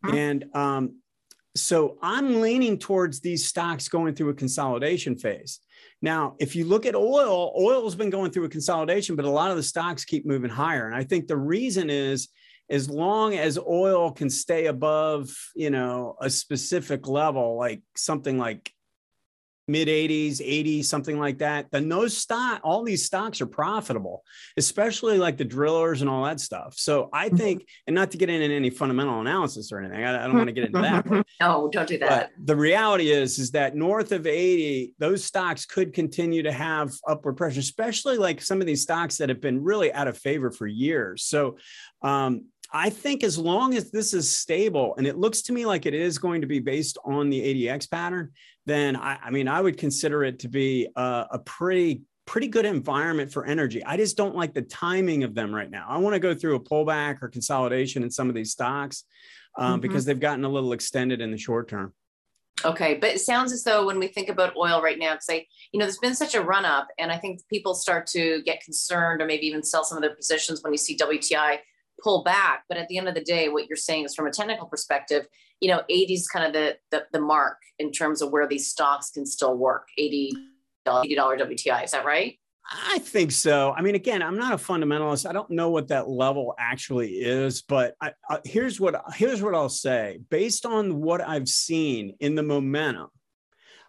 Hmm. 0.04 0.14
And 0.14 0.44
um, 0.54 0.96
so 1.56 1.98
I'm 2.02 2.40
leaning 2.40 2.78
towards 2.78 3.20
these 3.20 3.46
stocks 3.46 3.88
going 3.88 4.14
through 4.14 4.30
a 4.30 4.34
consolidation 4.34 5.16
phase. 5.16 5.60
Now, 6.02 6.34
if 6.38 6.56
you 6.56 6.64
look 6.64 6.86
at 6.86 6.94
oil, 6.94 7.54
oil 7.58 7.84
has 7.84 7.94
been 7.94 8.10
going 8.10 8.30
through 8.30 8.44
a 8.44 8.48
consolidation, 8.48 9.16
but 9.16 9.24
a 9.24 9.30
lot 9.30 9.50
of 9.50 9.56
the 9.56 9.62
stocks 9.62 10.04
keep 10.04 10.26
moving 10.26 10.50
higher. 10.50 10.86
And 10.86 10.94
I 10.94 11.04
think 11.04 11.26
the 11.26 11.36
reason 11.36 11.88
is 11.90 12.28
as 12.70 12.88
long 12.88 13.34
as 13.34 13.58
oil 13.58 14.10
can 14.10 14.30
stay 14.30 14.66
above, 14.66 15.30
you 15.54 15.70
know, 15.70 16.16
a 16.20 16.30
specific 16.30 17.06
level, 17.06 17.56
like 17.56 17.82
something 17.94 18.38
like 18.38 18.72
mid 19.66 19.88
80s, 19.88 20.40
80, 20.42 20.82
something 20.82 21.18
like 21.18 21.38
that, 21.38 21.66
then 21.70 21.88
those 21.88 22.16
stock, 22.16 22.60
all 22.62 22.84
these 22.84 23.04
stocks 23.04 23.40
are 23.40 23.46
profitable, 23.46 24.22
especially 24.56 25.18
like 25.18 25.36
the 25.36 25.44
drillers 25.44 26.00
and 26.00 26.10
all 26.10 26.24
that 26.24 26.40
stuff. 26.40 26.74
So 26.76 27.08
I 27.12 27.28
mm-hmm. 27.28 27.36
think, 27.36 27.68
and 27.86 27.94
not 27.94 28.10
to 28.10 28.18
get 28.18 28.28
into 28.28 28.54
any 28.54 28.70
fundamental 28.70 29.20
analysis 29.20 29.72
or 29.72 29.80
anything, 29.80 30.04
I, 30.04 30.22
I 30.22 30.26
don't 30.26 30.36
want 30.36 30.48
to 30.48 30.52
get 30.52 30.66
into 30.66 30.80
that. 30.80 31.06
no, 31.40 31.68
don't 31.72 31.88
do 31.88 31.98
that. 31.98 32.32
The 32.44 32.56
reality 32.56 33.10
is, 33.10 33.38
is 33.38 33.52
that 33.52 33.74
north 33.74 34.12
of 34.12 34.26
80, 34.26 34.94
those 34.98 35.24
stocks 35.24 35.64
could 35.64 35.92
continue 35.92 36.42
to 36.42 36.52
have 36.52 36.92
upward 37.08 37.36
pressure, 37.36 37.60
especially 37.60 38.18
like 38.18 38.42
some 38.42 38.60
of 38.60 38.66
these 38.66 38.82
stocks 38.82 39.16
that 39.18 39.28
have 39.30 39.40
been 39.40 39.62
really 39.62 39.92
out 39.92 40.08
of 40.08 40.18
favor 40.18 40.50
for 40.50 40.66
years. 40.66 41.24
So 41.24 41.56
um, 42.02 42.44
I 42.76 42.90
think 42.90 43.22
as 43.22 43.38
long 43.38 43.74
as 43.74 43.92
this 43.92 44.12
is 44.12 44.34
stable, 44.34 44.96
and 44.98 45.06
it 45.06 45.16
looks 45.16 45.42
to 45.42 45.52
me 45.52 45.64
like 45.64 45.86
it 45.86 45.94
is 45.94 46.18
going 46.18 46.40
to 46.40 46.48
be 46.48 46.58
based 46.58 46.98
on 47.04 47.30
the 47.30 47.40
ADX 47.40 47.88
pattern, 47.88 48.32
then 48.66 48.96
I, 48.96 49.16
I 49.22 49.30
mean, 49.30 49.46
I 49.46 49.60
would 49.60 49.78
consider 49.78 50.24
it 50.24 50.40
to 50.40 50.48
be 50.48 50.88
a, 50.96 51.26
a, 51.30 51.38
pretty 51.38 52.02
pretty 52.26 52.48
good 52.48 52.64
environment 52.64 53.32
for 53.32 53.46
energy. 53.46 53.84
I 53.84 53.96
just 53.96 54.16
don't 54.16 54.34
like 54.34 54.54
the 54.54 54.62
timing 54.62 55.22
of 55.22 55.34
them 55.34 55.54
right 55.54 55.70
now. 55.70 55.86
I 55.88 55.98
want 55.98 56.14
to 56.14 56.18
go 56.18 56.34
through 56.34 56.56
a 56.56 56.60
pullback 56.60 57.22
or 57.22 57.28
consolidation 57.28 58.02
in 58.02 58.10
some 58.10 58.28
of 58.28 58.34
these 58.34 58.50
stocks 58.50 59.04
um, 59.56 59.74
mm-hmm. 59.74 59.80
because 59.82 60.04
they've 60.04 60.18
gotten 60.18 60.44
a 60.44 60.48
little 60.48 60.72
extended 60.72 61.20
in 61.20 61.30
the 61.30 61.38
short 61.38 61.68
term. 61.68 61.92
Okay, 62.64 62.94
but 62.94 63.10
it 63.10 63.20
sounds 63.20 63.52
as 63.52 63.62
though 63.62 63.86
when 63.86 63.98
we 63.98 64.08
think 64.08 64.28
about 64.28 64.56
oil 64.56 64.82
right 64.82 64.98
now, 64.98 65.12
because 65.12 65.28
I, 65.30 65.46
you 65.70 65.78
know, 65.78 65.84
there's 65.84 65.98
been 65.98 66.14
such 66.14 66.34
a 66.34 66.40
run 66.40 66.64
up, 66.64 66.88
and 66.98 67.12
I 67.12 67.18
think 67.18 67.40
people 67.48 67.74
start 67.74 68.06
to 68.08 68.42
get 68.42 68.62
concerned 68.62 69.20
or 69.20 69.26
maybe 69.26 69.46
even 69.46 69.62
sell 69.62 69.84
some 69.84 69.98
of 69.98 70.02
their 70.02 70.14
positions 70.14 70.62
when 70.62 70.72
you 70.72 70.78
see 70.78 70.96
WTI 70.96 71.58
pull 72.04 72.22
back. 72.22 72.64
But 72.68 72.76
at 72.76 72.86
the 72.88 72.98
end 72.98 73.08
of 73.08 73.14
the 73.14 73.24
day, 73.24 73.48
what 73.48 73.66
you're 73.66 73.76
saying 73.76 74.04
is 74.04 74.14
from 74.14 74.26
a 74.26 74.30
technical 74.30 74.66
perspective, 74.66 75.26
you 75.60 75.68
know, 75.68 75.82
80 75.88 76.14
is 76.14 76.28
kind 76.28 76.44
of 76.44 76.52
the, 76.52 76.76
the, 76.90 77.06
the 77.12 77.20
mark 77.20 77.56
in 77.78 77.90
terms 77.90 78.20
of 78.22 78.30
where 78.30 78.46
these 78.46 78.68
stocks 78.68 79.10
can 79.10 79.26
still 79.26 79.56
work. 79.56 79.88
80 79.98 80.34
$80 80.86 81.16
WTI. 81.16 81.84
Is 81.84 81.92
that 81.92 82.04
right? 82.04 82.38
I 82.70 82.98
think 82.98 83.30
so. 83.30 83.74
I 83.76 83.82
mean, 83.82 83.94
again, 83.94 84.22
I'm 84.22 84.38
not 84.38 84.54
a 84.54 84.56
fundamentalist. 84.56 85.28
I 85.28 85.32
don't 85.32 85.50
know 85.50 85.70
what 85.70 85.88
that 85.88 86.08
level 86.08 86.54
actually 86.58 87.12
is, 87.16 87.60
but 87.62 87.94
I, 88.00 88.12
I, 88.28 88.40
here's 88.44 88.80
what 88.80 89.02
here's 89.14 89.42
what 89.42 89.54
I'll 89.54 89.68
say. 89.68 90.20
Based 90.30 90.64
on 90.64 91.02
what 91.02 91.20
I've 91.20 91.48
seen 91.48 92.16
in 92.20 92.34
the 92.34 92.42
momentum, 92.42 93.08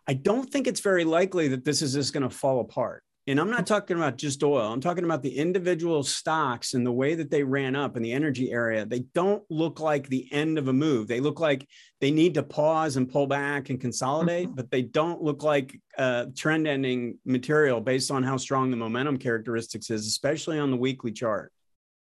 I 0.07 0.13
don't 0.13 0.49
think 0.49 0.67
it's 0.67 0.81
very 0.81 1.05
likely 1.05 1.47
that 1.49 1.63
this 1.63 1.81
is 1.81 1.93
just 1.93 2.11
going 2.11 2.23
to 2.23 2.29
fall 2.29 2.59
apart. 2.59 3.03
And 3.27 3.39
I'm 3.39 3.49
not 3.49 3.65
talking 3.65 3.97
about 3.97 4.17
just 4.17 4.43
oil. 4.43 4.71
I'm 4.71 4.81
talking 4.81 5.03
about 5.03 5.23
the 5.23 5.35
individual 5.35 6.03
stocks 6.03 6.75
and 6.75 6.85
the 6.85 6.91
way 6.91 7.15
that 7.15 7.31
they 7.31 7.43
ran 7.43 7.75
up 7.75 7.97
in 7.97 8.03
the 8.03 8.13
energy 8.13 8.51
area. 8.51 8.85
They 8.85 8.99
don't 9.15 9.43
look 9.49 9.79
like 9.79 10.07
the 10.07 10.31
end 10.31 10.59
of 10.59 10.67
a 10.67 10.73
move. 10.73 11.07
They 11.07 11.19
look 11.19 11.39
like 11.39 11.67
they 12.01 12.11
need 12.11 12.35
to 12.35 12.43
pause 12.43 12.97
and 12.97 13.11
pull 13.11 13.25
back 13.25 13.71
and 13.71 13.81
consolidate, 13.81 14.47
mm-hmm. 14.47 14.55
but 14.55 14.69
they 14.69 14.83
don't 14.83 15.23
look 15.23 15.41
like 15.41 15.79
uh, 15.97 16.25
trend 16.35 16.67
ending 16.67 17.17
material 17.25 17.81
based 17.81 18.11
on 18.11 18.21
how 18.21 18.37
strong 18.37 18.69
the 18.69 18.77
momentum 18.77 19.17
characteristics 19.17 19.89
is, 19.89 20.05
especially 20.05 20.59
on 20.59 20.69
the 20.69 20.77
weekly 20.77 21.11
chart. 21.11 21.51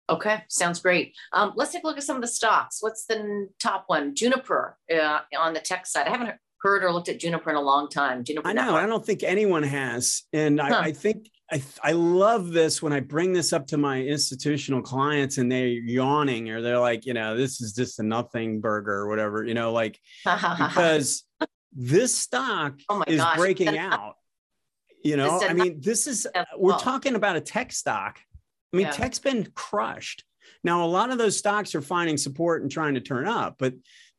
Okay, 0.10 0.44
sounds 0.50 0.80
great. 0.82 1.16
Um, 1.32 1.54
let's 1.56 1.72
take 1.72 1.84
a 1.84 1.88
look 1.88 1.98
at 1.98 2.04
some 2.04 2.16
of 2.16 2.22
the 2.22 2.28
stocks. 2.28 2.78
What's 2.82 3.06
the 3.06 3.48
top 3.60 3.84
one? 3.88 4.16
Juniper 4.16 4.78
uh, 4.94 5.20
on 5.38 5.54
the 5.54 5.60
tech 5.60 5.86
side. 5.86 6.08
I 6.08 6.10
haven't 6.10 6.36
heard 6.62 6.84
or 6.84 6.91
looked 6.91 7.10
at 7.10 7.20
Juniper 7.20 7.50
in 7.50 7.56
a 7.56 7.62
long 7.62 7.89
time. 7.89 8.24
Juniper 8.24 8.48
I 8.48 8.53
know. 8.53 8.75
I 8.75 8.86
don't 8.86 9.06
think 9.06 9.24
anyone 9.24 9.63
has. 9.63 10.24
And 10.32 10.60
huh. 10.60 10.68
I, 10.75 10.80
I, 10.86 10.91
think 10.91 11.30
I, 11.51 11.62
I 11.84 11.91
love 11.94 12.51
this 12.51 12.82
when 12.82 12.94
I 12.94 13.00
bring 13.00 13.34
this 13.34 13.51
up 13.51 13.68
to 13.68 13.77
my 13.77 14.01
institutional 14.01 14.82
clients 14.82 15.38
and 15.38 15.51
they're 15.51 15.68
yawning 15.68 16.50
or 16.50 16.62
they're 16.62 16.80
like, 16.80 17.06
you 17.06 17.13
know, 17.13 17.36
this 17.36 17.62
is 17.62 17.74
just 17.74 18.00
a 18.00 18.03
nothing 18.03 18.62
burger 18.62 18.94
or 18.94 19.08
whatever, 19.08 19.44
you 19.44 19.53
know, 19.53 19.72
like 19.72 20.00
because 20.24 21.24
this 21.74 22.15
stock 22.15 22.80
oh 22.89 23.03
is 23.08 23.20
gosh. 23.20 23.38
breaking 23.38 23.77
out. 23.77 24.15
You 25.03 25.18
know, 25.18 25.41
I 25.41 25.53
mean, 25.53 25.82
this 25.82 26.06
is, 26.06 26.27
uh, 26.36 26.46
we're 26.58 26.77
talking 26.77 27.15
about 27.15 27.36
a 27.36 27.41
tech 27.41 27.72
stock. 27.72 28.20
I 28.72 28.77
mean, 28.77 28.86
yeah. 28.86 28.91
tech's 28.91 29.18
been 29.18 29.48
crushed. 29.56 30.24
Now, 30.63 30.86
a 30.86 30.88
lot 30.88 31.10
of 31.10 31.18
those 31.18 31.36
stocks 31.36 31.74
are 31.74 31.82
finding 31.82 32.18
support 32.18 32.62
and 32.62 32.72
trying 32.72 32.94
to 32.94 33.01
turn 33.01 33.27
up, 33.27 33.56
but 33.58 33.74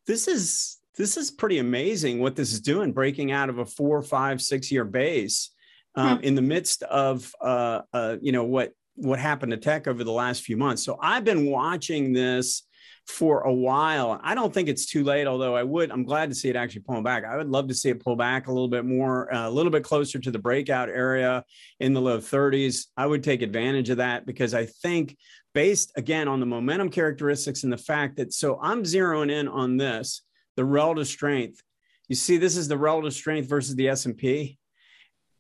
this 0.09 0.27
is 0.27 0.82
this 0.97 1.17
is 1.17 1.31
pretty 1.31 1.59
amazing 1.59 2.21
what 2.21 2.37
this 2.37 2.53
is 2.53 2.61
doing, 2.61 2.93
breaking 2.93 3.33
out 3.33 3.49
of 3.49 3.59
a 3.59 3.67
four, 3.67 4.03
five, 4.03 4.43
six 4.43 4.71
year 4.71 4.85
base 4.85 5.51
um, 5.95 6.19
hmm. 6.19 6.25
in 6.25 6.35
the 6.35 6.43
midst 6.43 6.83
of 6.85 7.33
uh, 7.41 7.83
uh, 7.93 8.17
you 8.21 8.33
know 8.33 8.45
what 8.45 8.73
what 8.97 9.19
happened 9.19 9.53
to 9.53 9.59
tech 9.59 9.87
over 9.87 10.05
the 10.05 10.13
last 10.13 10.43
few 10.43 10.57
months. 10.57 10.83
So 10.83 10.99
I've 11.01 11.25
been 11.25 11.47
watching 11.47 12.13
this 12.13 12.65
for 13.07 13.41
a 13.41 13.53
while. 13.53 14.21
I 14.23 14.35
don't 14.35 14.53
think 14.53 14.69
it's 14.69 14.87
too 14.87 15.03
late, 15.03 15.27
although 15.27 15.57
I 15.57 15.63
would. 15.63 15.91
I'm 15.91 16.05
glad 16.05 16.29
to 16.29 16.35
see 16.35 16.49
it 16.49 16.57
actually 16.57 16.83
pulling 16.83 17.03
back. 17.03 17.25
I 17.25 17.37
would 17.37 17.49
love 17.49 17.69
to 17.69 17.75
see 17.75 17.89
it 17.89 18.05
pull 18.05 18.17
back 18.17 18.47
a 18.47 18.53
little 18.53 18.69
bit 18.69 18.85
more, 18.85 19.33
uh, 19.35 19.49
a 19.49 19.51
little 19.51 19.73
bit 19.73 19.83
closer 19.83 20.19
to 20.21 20.31
the 20.31 20.39
breakout 20.39 20.89
area 20.89 21.45
in 21.81 21.95
the 21.95 22.01
low 22.01 22.19
30s. 22.19 22.87
I 22.97 23.07
would 23.07 23.25
take 23.25 23.43
advantage 23.43 23.91
of 23.91 23.97
that 23.97 24.25
because 24.25 24.55
I 24.55 24.67
think 24.67 25.17
based 25.53 25.93
again 25.97 26.29
on 26.29 26.39
the 26.39 26.47
momentum 26.47 26.91
characteristics 26.91 27.65
and 27.65 27.73
the 27.73 27.79
fact 27.79 28.17
that 28.17 28.33
so 28.33 28.59
I'm 28.63 28.85
zeroing 28.85 29.31
in 29.31 29.49
on 29.49 29.77
this 29.77 30.23
the 30.57 30.65
relative 30.65 31.07
strength. 31.07 31.63
You 32.09 32.17
see, 32.17 32.37
this 32.37 32.57
is 32.57 32.69
the 32.69 32.77
relative 32.77 33.15
strength 33.15 33.49
versus 33.49 33.75
the 33.75 33.89
S&P. 33.89 34.59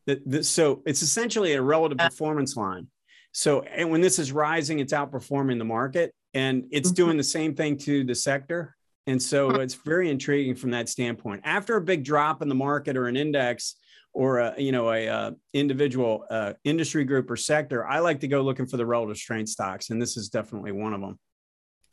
The, 0.07 0.21
the, 0.25 0.45
so 0.45 0.83
it's 0.87 1.03
essentially 1.03 1.53
a 1.53 1.63
relative 1.63 1.99
performance 1.99 2.57
line. 2.57 2.89
So, 3.33 3.63
and 3.63 3.91
when 3.91 4.01
this 4.01 4.19
is 4.19 4.33
rising, 4.33 4.79
it's 4.79 4.93
outperforming 4.93 5.59
the 5.59 5.65
market 5.65 6.15
and 6.35 6.65
it's 6.71 6.89
mm-hmm. 6.89 6.95
doing 6.95 7.17
the 7.17 7.25
same 7.25 7.55
thing 7.55 7.77
to 7.79 8.05
the 8.05 8.15
sector. 8.15 8.77
And 9.07 9.21
so 9.21 9.51
it's 9.51 9.75
very 9.75 10.11
intriguing 10.11 10.55
from 10.55 10.71
that 10.71 10.89
standpoint. 10.89 11.43
After 11.45 11.77
a 11.77 11.81
big 11.81 12.05
drop 12.05 12.43
in 12.43 12.49
the 12.49 12.55
market 12.55 12.97
or 12.97 13.09
an 13.09 13.17
index 13.17 13.77
or 14.13 14.39
a, 14.39 14.55
you 14.61 14.71
know, 14.71 14.93
a, 14.93 15.07
a 15.07 15.35
individual 15.55 16.25
uh, 16.31 16.53
industry 16.65 17.05
group 17.05 17.31
or 17.31 17.37
sector, 17.37 17.87
I 17.87 17.99
like 17.99 18.21
to 18.21 18.29
go 18.29 18.43
looking 18.43 18.67
for 18.67 18.77
the 18.77 18.87
relative 18.87 19.17
strength 19.17 19.49
stocks. 19.49 19.91
And 19.91 20.01
this 20.01 20.17
is 20.17 20.29
definitely 20.29 20.73
one 20.73 20.93
of 20.93 21.01
them. 21.01 21.19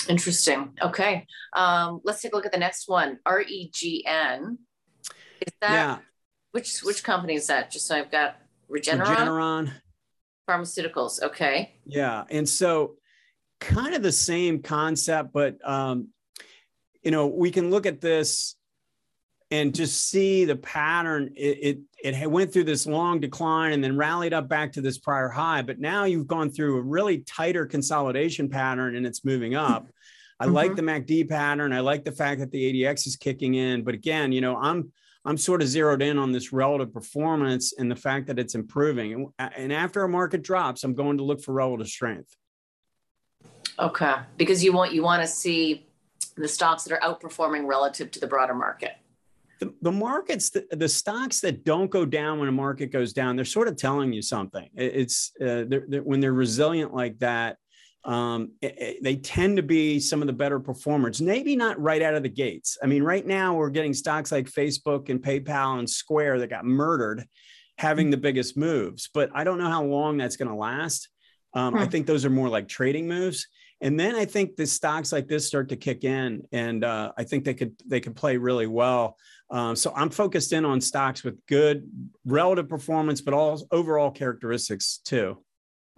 Interesting. 0.10 0.74
Okay. 0.82 1.28
Um, 1.54 2.02
let's 2.04 2.22
take 2.22 2.34
a 2.34 2.36
look 2.36 2.46
at 2.46 2.52
the 2.52 2.58
next 2.58 2.88
one. 2.88 3.20
REGN. 3.28 4.58
Is 5.42 5.54
that 5.62 5.72
yeah. 5.72 5.98
which 6.52 6.80
which 6.80 7.04
company 7.04 7.36
is 7.36 7.48
that? 7.48 7.72
Just 7.72 7.88
so 7.88 7.96
I've 7.96 8.12
got 8.12 8.38
Regeneron. 8.70 9.06
Regeneron. 9.06 9.72
Pharmaceuticals. 10.50 11.22
Okay. 11.22 11.76
Yeah. 11.86 12.24
And 12.30 12.50
so 12.50 12.96
kind 13.60 13.94
of 13.94 14.02
the 14.02 14.12
same 14.12 14.62
concept, 14.62 15.32
but 15.32 15.58
um, 15.68 16.10
you 17.04 17.12
know, 17.12 17.28
we 17.28 17.52
can 17.52 17.70
look 17.70 17.86
at 17.86 18.02
this 18.02 18.56
and 19.52 19.74
just 19.74 20.10
see 20.10 20.46
the 20.46 20.56
pattern. 20.56 21.34
It, 21.36 21.58
it, 21.62 21.80
it 22.04 22.32
went 22.32 22.54
through 22.54 22.64
this 22.64 22.86
long 22.86 23.20
decline 23.20 23.74
and 23.74 23.84
then 23.84 23.98
rallied 23.98 24.34
up 24.34 24.48
back 24.48 24.72
to 24.74 24.82
this 24.82 24.98
prior 24.98 25.30
high, 25.30 25.62
but 25.62 25.80
now 25.80 26.06
you've 26.06 26.28
gone 26.28 26.50
through 26.50 26.78
a 26.78 26.82
really 26.82 27.20
tighter 27.20 27.66
consolidation 27.66 28.50
pattern 28.50 28.96
and 28.96 29.06
it's 29.06 29.26
moving 29.26 29.56
up. 29.56 29.88
I 30.40 30.46
mm-hmm. 30.46 30.54
like 30.54 30.76
the 30.76 30.82
MACD 30.82 31.28
pattern. 31.28 31.74
I 31.74 31.82
like 31.82 32.06
the 32.06 32.12
fact 32.12 32.40
that 32.40 32.52
the 32.52 32.84
ADX 32.84 33.06
is 33.08 33.18
kicking 33.18 33.56
in, 33.56 33.84
but 33.84 33.94
again, 33.94 34.32
you 34.32 34.42
know, 34.42 34.56
I'm 34.56 34.92
I'm 35.26 35.38
sort 35.38 35.62
of 35.62 35.68
zeroed 35.68 36.02
in 36.02 36.18
on 36.18 36.32
this 36.32 36.54
relative 36.54 36.94
performance 36.94 37.74
and 37.78 37.92
the 37.92 37.96
fact 37.96 38.28
that 38.28 38.40
it's 38.40 38.56
improving. 38.56 39.32
And, 39.38 39.54
and 39.56 39.74
after 39.74 40.04
a 40.04 40.10
market 40.10 40.42
drops, 40.42 40.86
I'm 40.86 40.96
going 40.96 41.18
to 41.18 41.24
look 41.24 41.42
for 41.42 41.54
relative 41.54 41.88
strength. 41.88 42.36
Okay, 43.78 44.16
because 44.38 44.64
you 44.64 44.72
want 44.72 44.94
you 44.94 45.04
want 45.04 45.22
to 45.22 45.28
see 45.28 45.88
the 46.36 46.48
stocks 46.48 46.84
that 46.84 46.94
are 46.94 47.02
outperforming 47.02 47.68
relative 47.68 48.12
to 48.12 48.20
the 48.20 48.28
broader 48.28 48.54
market. 48.54 48.94
The, 49.60 49.74
the 49.82 49.92
markets, 49.92 50.50
the, 50.52 50.66
the, 50.72 50.88
stocks 50.88 51.42
that 51.42 51.66
don't 51.66 51.92
go 51.92 52.06
down 52.06 52.40
when 52.40 52.48
a 52.48 52.52
market 52.52 52.94
goes 52.94 53.12
down, 53.12 53.36
they're 53.36 53.44
sort 53.44 53.68
of 53.68 53.76
telling 53.76 54.14
you 54.14 54.22
something. 54.22 54.70
It's 54.74 55.32
uh, 55.42 55.66
they're, 55.68 55.86
they're, 55.88 56.04
when 56.04 56.22
they're 56.22 56.34
resilient 56.34 56.94
like 56.94 57.20
that, 57.20 57.58
um, 58.06 58.52
it, 58.62 58.76
it, 58.78 59.04
they 59.04 59.18
tend 59.18 59.58
to 59.58 59.64
be 59.64 60.00
some 60.00 60.22
of 60.22 60.28
the 60.28 60.34
better 60.34 60.60
performers. 60.60 61.22
Maybe 61.22 61.56
not 61.56 61.80
right 61.80 62.02
out 62.02 62.16
of 62.16 62.24
the 62.24 62.30
gates. 62.30 62.78
I 62.82 62.86
mean, 62.86 63.04
right 63.04 63.26
now 63.26 63.54
we're 63.54 63.70
getting 63.70 63.94
stocks 63.94 64.32
like 64.32 64.50
Facebook 64.50 65.10
and 65.10 65.22
PayPal 65.22 65.80
and 65.80 65.90
Square 65.90 66.40
that 66.40 66.50
got 66.50 66.66
murdered, 66.66 67.26
having 67.78 68.10
the 68.10 68.18
biggest 68.18 68.56
moves. 68.56 69.10
But 69.14 69.30
I 69.34 69.44
don't 69.44 69.58
know 69.58 69.70
how 69.70 69.84
long 69.84 70.18
that's 70.18 70.38
going 70.38 70.50
to 70.50 70.56
last. 70.56 71.10
Um, 71.54 71.74
hmm. 71.74 71.80
I 71.80 71.86
think 71.86 72.08
those 72.08 72.26
are 72.26 72.30
more 72.30 72.50
like 72.50 72.68
trading 72.68 73.08
moves. 73.08 73.48
And 73.82 74.00
then 74.00 74.16
I 74.16 74.26
think 74.26 74.56
the 74.56 74.66
stocks 74.66 75.12
like 75.12 75.28
this 75.28 75.48
start 75.48 75.70
to 75.70 75.78
kick 75.78 76.04
in, 76.04 76.44
and 76.52 76.84
uh, 76.84 77.14
I 77.18 77.24
think 77.24 77.46
they 77.46 77.54
could 77.54 77.76
they 77.88 78.02
could 78.02 78.16
play 78.16 78.36
really 78.36 78.68
well. 78.68 79.16
Um, 79.52 79.76
so 79.76 79.92
I'm 79.96 80.10
focused 80.10 80.54
in 80.54 80.66
on 80.66 80.80
stocks 80.80 81.24
with 81.24 81.46
good 81.48 81.90
relative 82.26 82.70
performance, 82.70 83.22
but 83.22 83.34
all 83.34 83.62
overall 83.72 84.12
characteristics 84.12 85.00
too. 85.04 85.38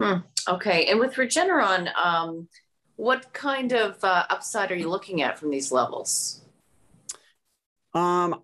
Hmm. 0.00 0.20
Okay, 0.48 0.86
and 0.86 0.98
with 0.98 1.14
Regeneron, 1.14 1.94
um, 1.94 2.48
what 2.96 3.32
kind 3.32 3.72
of 3.72 4.02
uh, 4.02 4.24
upside 4.30 4.72
are 4.72 4.76
you 4.76 4.88
looking 4.88 5.22
at 5.22 5.38
from 5.38 5.50
these 5.50 5.70
levels? 5.70 6.40
Um, 7.94 8.42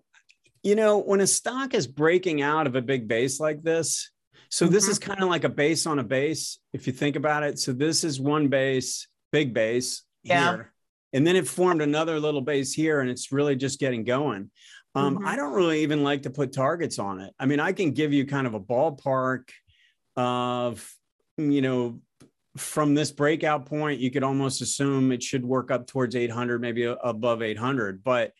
you 0.63 0.75
know, 0.75 0.99
when 0.99 1.21
a 1.21 1.27
stock 1.27 1.73
is 1.73 1.87
breaking 1.87 2.41
out 2.41 2.67
of 2.67 2.75
a 2.75 2.81
big 2.81 3.07
base 3.07 3.39
like 3.39 3.63
this, 3.63 4.11
so 4.49 4.65
mm-hmm. 4.65 4.73
this 4.73 4.87
is 4.87 4.99
kind 4.99 5.21
of 5.21 5.29
like 5.29 5.43
a 5.43 5.49
base 5.49 5.85
on 5.85 5.99
a 5.99 6.03
base, 6.03 6.59
if 6.71 6.87
you 6.87 6.93
think 6.93 7.15
about 7.15 7.43
it. 7.43 7.59
So 7.59 7.73
this 7.73 8.03
is 8.03 8.19
one 8.19 8.47
base 8.47 9.07
big 9.31 9.53
base 9.53 10.03
yeah. 10.23 10.55
here. 10.55 10.73
And 11.13 11.25
then 11.25 11.35
it 11.35 11.47
formed 11.47 11.81
another 11.81 12.19
little 12.19 12.41
base 12.41 12.73
here, 12.73 13.01
and 13.01 13.09
it's 13.09 13.31
really 13.31 13.55
just 13.55 13.79
getting 13.79 14.03
going. 14.03 14.51
Um, 14.99 15.15
mm-hmm. 15.17 15.27
I 15.27 15.35
don't 15.35 15.53
really 15.53 15.83
even 15.83 16.03
like 16.03 16.23
to 16.23 16.29
put 16.29 16.53
targets 16.53 16.99
on 16.99 17.19
it. 17.19 17.33
I 17.39 17.45
mean, 17.45 17.59
I 17.59 17.71
can 17.73 17.91
give 17.91 18.13
you 18.13 18.25
kind 18.25 18.47
of 18.47 18.53
a 18.53 18.59
ballpark 18.59 19.49
of, 20.15 20.93
you 21.37 21.61
know, 21.61 22.01
from 22.57 22.93
this 22.95 23.11
breakout 23.11 23.65
point, 23.65 23.99
you 23.99 24.11
could 24.11 24.23
almost 24.23 24.61
assume 24.61 25.11
it 25.11 25.23
should 25.23 25.45
work 25.45 25.71
up 25.71 25.87
towards 25.87 26.15
800, 26.15 26.59
maybe 26.59 26.83
above 26.83 27.41
800. 27.41 28.03
But 28.03 28.33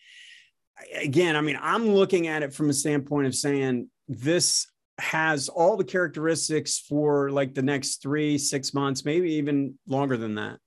again, 0.94 1.36
I 1.36 1.42
mean, 1.42 1.58
I'm 1.62 1.90
looking 1.90 2.28
at 2.28 2.44
it 2.44 2.54
from 2.54 2.70
a 2.70 2.74
standpoint 2.74 3.28
of 3.28 3.36
saying 3.36 3.90
this 4.08 4.68
has 4.98 5.48
all 5.48 5.78
the 5.78 5.84
characteristics 5.84 6.80
for 6.80 7.32
like 7.32 7.54
the 7.54 7.62
next 7.62 8.02
three, 8.02 8.38
six 8.38 8.74
months, 8.74 9.06
maybe 9.06 9.34
even 9.34 9.78
longer 9.88 10.18
than 10.18 10.36
that. 10.36 10.58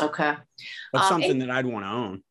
Okay. 0.00 0.34
That's 0.92 1.04
um, 1.04 1.08
something 1.08 1.30
and, 1.32 1.42
that 1.42 1.50
I'd 1.50 1.66
want 1.66 1.84
to 1.84 1.90
own. 1.90 2.22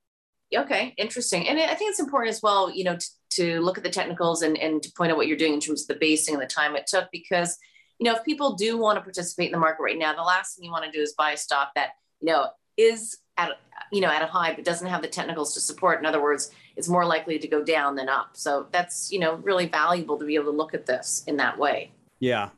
Okay, 0.56 0.96
interesting. 0.98 1.48
And 1.48 1.60
I 1.60 1.76
think 1.76 1.92
it's 1.92 2.00
important 2.00 2.34
as 2.34 2.42
well, 2.42 2.72
you 2.72 2.84
know, 2.84 2.96
to, 2.96 3.08
to 3.32 3.62
look 3.62 3.78
at 3.78 3.84
the 3.84 3.90
technicals 3.90 4.42
and, 4.42 4.58
and 4.58 4.82
to 4.82 4.92
point 4.98 5.12
out 5.12 5.18
what 5.18 5.28
you're 5.28 5.38
doing 5.38 5.54
in 5.54 5.60
terms 5.60 5.84
of 5.84 5.88
the 5.88 5.96
basing 5.96 6.34
and 6.34 6.42
the 6.42 6.48
time 6.48 6.76
it 6.76 6.88
took, 6.88 7.08
because, 7.12 7.58
you 8.00 8.06
know, 8.06 8.16
if 8.16 8.24
people 8.24 8.56
do 8.56 8.78
want 8.78 8.98
to 8.98 9.02
participate 9.02 9.48
in 9.48 9.52
the 9.52 9.60
market 9.60 9.84
right 9.84 9.98
now, 9.98 10.16
the 10.16 10.22
last 10.22 10.56
thing 10.56 10.66
you 10.66 10.72
want 10.72 10.86
to 10.86 10.92
do 10.92 11.02
is 11.02 11.14
buy 11.14 11.32
a 11.34 11.38
stock 11.38 11.70
that, 11.76 11.90
you 12.20 12.32
know, 12.32 12.48
is 12.78 13.18
at, 13.38 13.52
you 13.92 14.02
know, 14.02 14.10
at 14.10 14.24
a 14.24 14.26
high, 14.26 14.54
but 14.54 14.66
doesn't 14.66 14.88
have 14.88 15.02
the 15.02 15.08
technicals 15.08 15.54
to 15.54 15.60
support. 15.60 16.00
In 16.00 16.06
other 16.06 16.22
words, 16.22 16.52
it's 16.76 16.90
more 16.90 17.06
likely 17.06 17.38
to 17.38 17.48
go 17.48 17.64
down 17.64 17.96
than 17.96 18.10
up. 18.10 18.30
So 18.34 18.68
that's, 18.72 19.12
you 19.12 19.20
know, 19.20 19.36
really 19.36 19.68
valuable 19.68 20.18
to 20.18 20.26
be 20.26 20.36
able 20.36 20.46
to 20.46 20.58
look 20.58 20.74
at 20.74 20.86
this 20.86 21.24
in 21.28 21.38
that 21.38 21.60
way. 21.60 21.92
Yeah. 22.20 22.50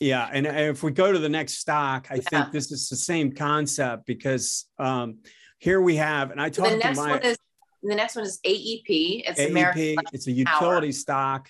Yeah, 0.00 0.28
and 0.32 0.46
if 0.46 0.82
we 0.82 0.90
go 0.90 1.12
to 1.12 1.18
the 1.18 1.28
next 1.28 1.58
stock, 1.58 2.08
I 2.10 2.16
yeah. 2.16 2.20
think 2.22 2.52
this 2.52 2.72
is 2.72 2.88
the 2.88 2.96
same 2.96 3.30
concept 3.30 4.04
because 4.04 4.66
um, 4.80 5.18
here 5.62 5.80
we 5.80 5.94
have, 5.94 6.32
and 6.32 6.42
I 6.42 6.48
talked 6.48 6.70
the 6.70 6.76
next 6.76 6.98
to 6.98 7.04
my. 7.04 7.10
One 7.12 7.22
is, 7.22 7.38
the 7.84 7.94
next 7.94 8.16
one 8.16 8.24
is 8.24 8.40
AEP. 8.44 9.22
It's 9.24 9.40
AEP. 9.40 9.50
American 9.50 9.94
it's 10.12 10.26
a 10.26 10.32
utility 10.32 10.88
Power. 10.88 10.92
stock, 10.92 11.48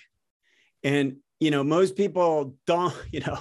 and 0.85 1.17
you 1.41 1.51
know 1.51 1.65
most 1.65 1.97
people 1.97 2.55
don't. 2.67 2.95
You 3.11 3.21
know, 3.21 3.39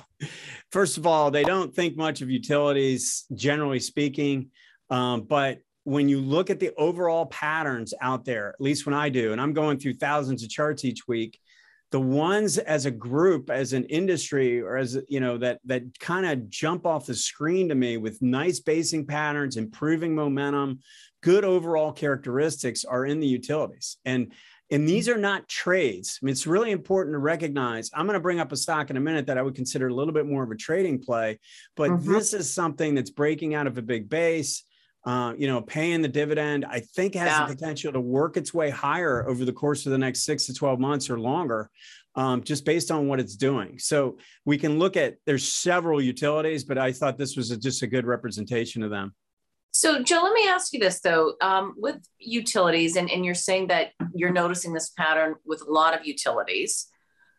first 0.72 0.98
of 0.98 1.06
all, 1.06 1.30
they 1.30 1.44
don't 1.44 1.76
think 1.76 1.98
much 1.98 2.22
of 2.22 2.30
utilities, 2.30 3.26
generally 3.36 3.80
speaking, 3.82 4.52
um, 4.90 5.24
but 5.24 5.60
when 5.84 6.08
you 6.08 6.22
look 6.22 6.50
at 6.50 6.62
the 6.62 6.74
overall 6.78 7.26
patterns 7.26 7.94
out 8.00 8.24
there, 8.24 8.50
at 8.50 8.62
least 8.62 8.86
when 8.86 8.96
I 8.96 9.10
do, 9.10 9.34
and 9.34 9.42
I'm 9.42 9.52
going 9.52 9.78
through 9.78 9.96
thousands 9.96 10.42
of 10.42 10.50
charts 10.50 10.86
each 10.86 11.06
week, 11.06 11.38
the 11.92 12.00
ones 12.00 12.58
as 12.58 12.86
a 12.86 12.92
group 12.92 13.50
as 13.50 13.74
an 13.74 13.84
industry 13.86 14.62
or 14.62 14.78
as 14.78 14.98
you 15.10 15.20
know 15.20 15.38
that 15.38 15.60
that 15.66 16.00
kind 16.00 16.26
of 16.26 16.50
jump 16.50 16.86
off 16.86 17.06
the 17.06 17.14
screen 17.14 17.70
to 17.70 17.76
me 17.76 17.98
with 17.98 18.22
nice 18.22 18.60
basing 18.60 19.06
patterns 19.06 19.58
improving 19.58 20.16
momentum 20.16 20.80
good 21.22 21.46
overall 21.46 21.92
characteristics 21.92 22.84
are 22.84 23.06
in 23.06 23.20
the 23.20 23.28
utilities. 23.28 23.98
And 24.06 24.34
and 24.72 24.88
these 24.88 25.10
are 25.10 25.18
not 25.18 25.50
trades. 25.50 26.18
I 26.22 26.26
mean, 26.26 26.32
it's 26.32 26.48
really 26.48 26.72
important 26.72 27.14
to 27.14 27.20
recognize 27.20 27.90
i'm 27.94 28.06
going 28.06 28.16
to 28.16 28.22
bring 28.22 28.40
up 28.40 28.52
a 28.52 28.58
stock 28.58 28.90
in 28.90 28.98
a 28.98 29.02
minute 29.02 29.28
that 29.28 29.38
i 29.38 29.42
would 29.42 29.56
consider 29.56 29.88
a 29.88 29.94
little 29.94 30.14
bit 30.14 30.26
more 30.26 30.44
of 30.44 30.52
a 30.52 30.56
trading 30.56 31.00
play 31.00 31.40
but 31.76 31.92
mm-hmm. 31.92 32.12
this 32.12 32.34
is 32.34 32.54
something 32.54 32.96
that's 32.96 33.10
breaking 33.10 33.54
out 33.54 33.68
of 33.68 33.78
a 33.78 33.82
big 33.82 34.10
base 34.10 34.64
uh, 35.04 35.34
you 35.38 35.48
know, 35.48 35.62
paying 35.62 36.02
the 36.02 36.08
dividend, 36.08 36.66
I 36.66 36.80
think 36.80 37.16
has 37.16 37.28
yeah. 37.28 37.48
the 37.48 37.56
potential 37.56 37.92
to 37.94 38.00
work 38.00 38.38
its 38.38 38.54
way 38.54 38.70
higher 38.70 39.28
over 39.28 39.46
the 39.46 39.54
course 39.54 39.86
of 39.86 39.92
the 39.92 39.98
next 39.98 40.24
six 40.24 40.46
to 40.46 40.54
12 40.54 40.80
months 40.80 41.10
or 41.10 41.20
longer, 41.20 41.70
um, 42.16 42.44
just 42.44 42.66
based 42.66 42.92
on 42.92 43.08
what 43.08 43.20
it's 43.20 43.36
doing. 43.36 43.80
So 43.80 44.18
we 44.46 44.58
can 44.58 44.78
look 44.78 44.98
at, 44.98 45.16
there's 45.26 45.48
several 45.48 46.02
utilities, 46.02 46.64
but 46.64 46.78
I 46.78 46.92
thought 46.92 47.18
this 47.18 47.36
was 47.36 47.50
a, 47.50 47.58
just 47.58 47.82
a 47.82 47.88
good 47.88 48.06
representation 48.06 48.84
of 48.84 48.92
them. 48.92 49.16
So, 49.72 50.04
Joe, 50.04 50.22
let 50.22 50.34
me 50.34 50.48
ask 50.48 50.74
you 50.74 50.80
this 50.80 51.00
though. 51.00 51.36
Um, 51.42 51.76
with 51.78 51.98
utilities, 52.20 52.98
and, 52.98 53.10
and 53.10 53.24
you're 53.24 53.34
saying 53.34 53.68
that 53.68 53.92
you're 54.14 54.32
noticing 54.32 54.74
this 54.74 54.90
pattern 54.90 55.36
with 55.46 55.62
a 55.62 55.72
lot 55.72 55.98
of 55.98 56.06
utilities. 56.06 56.88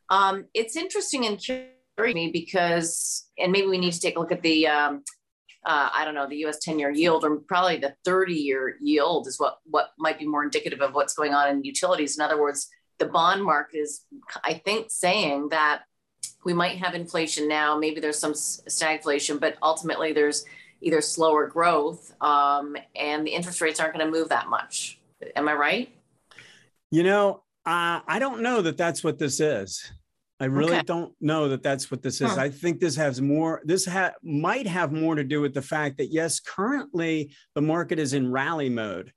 Um, 0.09 0.47
it's 0.54 0.75
interesting 0.75 1.26
and 1.26 1.38
curious 1.38 1.69
me 1.99 2.31
because, 2.33 3.28
and 3.38 3.52
maybe 3.52 3.66
we 3.66 3.78
need 3.78 3.92
to 3.92 4.00
take 4.00 4.16
a 4.16 4.19
look 4.19 4.33
at 4.33 4.42
the 4.42 4.66
um, 4.66 5.04
uh, 5.64 5.90
I 5.95 6.04
don't 6.04 6.14
know, 6.14 6.28
the 6.28 6.45
US 6.47 6.59
10 6.59 6.78
year 6.78 6.90
yield 6.90 7.25
or 7.25 7.37
probably 7.37 7.76
the 7.78 7.95
30 8.04 8.35
year 8.35 8.76
yield 8.81 9.26
is 9.26 9.38
what, 9.38 9.59
what 9.64 9.90
might 9.99 10.19
be 10.19 10.26
more 10.26 10.42
indicative 10.42 10.81
of 10.81 10.95
what's 10.95 11.14
going 11.14 11.35
on 11.35 11.49
in 11.49 11.64
utilities. 11.64 12.16
In 12.16 12.23
other 12.25 12.40
words, 12.40 12.69
the 12.99 13.07
bond 13.07 13.42
market 13.42 13.78
is, 13.78 14.04
I 14.45 14.54
think, 14.54 14.90
saying 14.90 15.49
that 15.50 15.83
we 16.45 16.52
might 16.52 16.78
have 16.78 16.95
inflation 16.95 17.49
now. 17.49 17.78
Maybe 17.78 18.00
there's 18.00 18.19
some 18.19 18.33
stagflation, 18.33 19.40
but 19.40 19.57
ultimately 19.62 20.12
there's 20.12 20.45
either 20.81 21.00
slower 21.00 21.47
growth 21.47 22.12
um, 22.21 22.76
and 22.97 23.26
the 23.26 23.31
interest 23.31 23.61
rates 23.61 23.81
aren't 23.81 23.95
going 23.95 24.04
to 24.04 24.11
move 24.11 24.28
that 24.31 24.49
much. 24.49 24.99
Am 25.37 25.49
I 25.49 25.54
right? 25.54 25.95
You 26.90 27.04
know, 27.04 27.42
uh, 27.64 28.00
I 28.07 28.19
don't 28.19 28.42
know 28.42 28.62
that 28.62 28.76
that's 28.76 29.04
what 29.04 29.19
this 29.19 29.38
is. 29.40 29.92
I 30.42 30.46
really 30.46 30.72
okay. 30.72 30.82
don't 30.82 31.12
know 31.20 31.49
that 31.50 31.62
that's 31.62 31.88
what 31.88 32.02
this 32.02 32.20
is. 32.20 32.32
Huh. 32.32 32.40
I 32.40 32.50
think 32.50 32.80
this 32.80 32.96
has 32.96 33.20
more, 33.20 33.62
this 33.64 33.87
ha- 33.87 34.14
might 34.25 34.66
have 34.66 34.92
more 34.92 35.14
to 35.14 35.22
do 35.22 35.40
with 35.40 35.54
the 35.54 35.62
fact 35.62 35.99
that, 35.99 36.12
yes, 36.12 36.40
currently 36.40 37.32
the 37.54 37.62
market 37.62 38.00
is 38.00 38.12
in 38.12 38.32
rally 38.32 38.68
mode, 38.68 39.12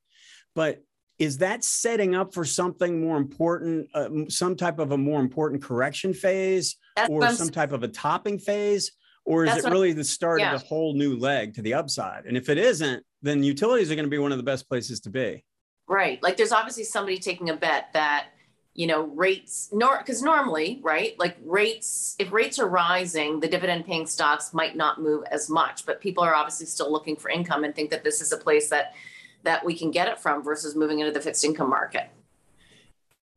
but 0.53 0.83
is 1.17 1.39
that 1.39 1.63
setting 1.63 2.13
up 2.13 2.33
for 2.33 2.45
something 2.45 3.01
more 3.01 3.17
important, 3.17 3.87
uh, 3.95 4.09
some 4.29 4.55
type 4.55 4.77
of 4.77 4.91
a 4.91 4.97
more 4.97 5.19
important 5.19 5.63
correction 5.63 6.13
phase 6.13 6.75
That's 6.95 7.09
or 7.09 7.31
some 7.31 7.49
type 7.49 7.71
of 7.71 7.81
a 7.81 7.87
topping 7.87 8.37
phase? 8.37 8.91
Or 9.25 9.45
is 9.45 9.65
it 9.65 9.71
really 9.71 9.93
the 9.93 10.03
start 10.03 10.41
yeah. 10.41 10.53
of 10.53 10.61
a 10.61 10.65
whole 10.65 10.93
new 10.93 11.17
leg 11.17 11.55
to 11.55 11.63
the 11.63 11.73
upside? 11.73 12.25
And 12.25 12.37
if 12.37 12.49
it 12.49 12.59
isn't, 12.59 13.03
then 13.23 13.41
utilities 13.41 13.89
are 13.91 13.95
going 13.95 14.05
to 14.05 14.11
be 14.11 14.19
one 14.19 14.31
of 14.31 14.37
the 14.37 14.43
best 14.43 14.69
places 14.69 14.99
to 14.99 15.09
be. 15.09 15.43
Right. 15.87 16.21
Like 16.21 16.37
there's 16.37 16.51
obviously 16.51 16.83
somebody 16.83 17.17
taking 17.17 17.49
a 17.49 17.57
bet 17.57 17.85
that, 17.93 18.27
you 18.75 18.87
know, 18.87 19.03
rates, 19.03 19.69
nor 19.71 19.97
because 19.99 20.21
normally, 20.21 20.81
right, 20.83 21.17
like 21.17 21.37
rates, 21.45 22.15
if 22.19 22.31
rates 22.33 22.59
are 22.59 22.67
rising, 22.67 23.39
the 23.39 23.47
dividend 23.47 23.85
paying 23.85 24.05
stocks 24.05 24.53
might 24.53 24.75
not 24.75 25.01
move 25.01 25.23
as 25.31 25.49
much, 25.49 25.85
but 25.85 26.01
people 26.01 26.23
are 26.23 26.35
obviously 26.35 26.65
still 26.65 26.91
looking 26.91 27.15
for 27.15 27.29
income 27.29 27.63
and 27.63 27.73
think 27.73 27.89
that 27.89 28.03
this 28.03 28.21
is 28.21 28.33
a 28.33 28.37
place 28.37 28.69
that 28.69 28.93
that 29.43 29.63
we 29.63 29.77
can 29.77 29.91
get 29.91 30.07
it 30.09 30.19
from 30.19 30.43
versus 30.43 30.75
moving 30.75 30.99
into 30.99 31.11
the 31.11 31.21
fixed 31.21 31.45
income 31.45 31.69
market. 31.69 32.09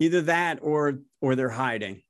Either 0.00 0.22
that 0.22 0.58
or 0.60 0.98
or 1.20 1.36
they're 1.36 1.48
hiding 1.48 2.02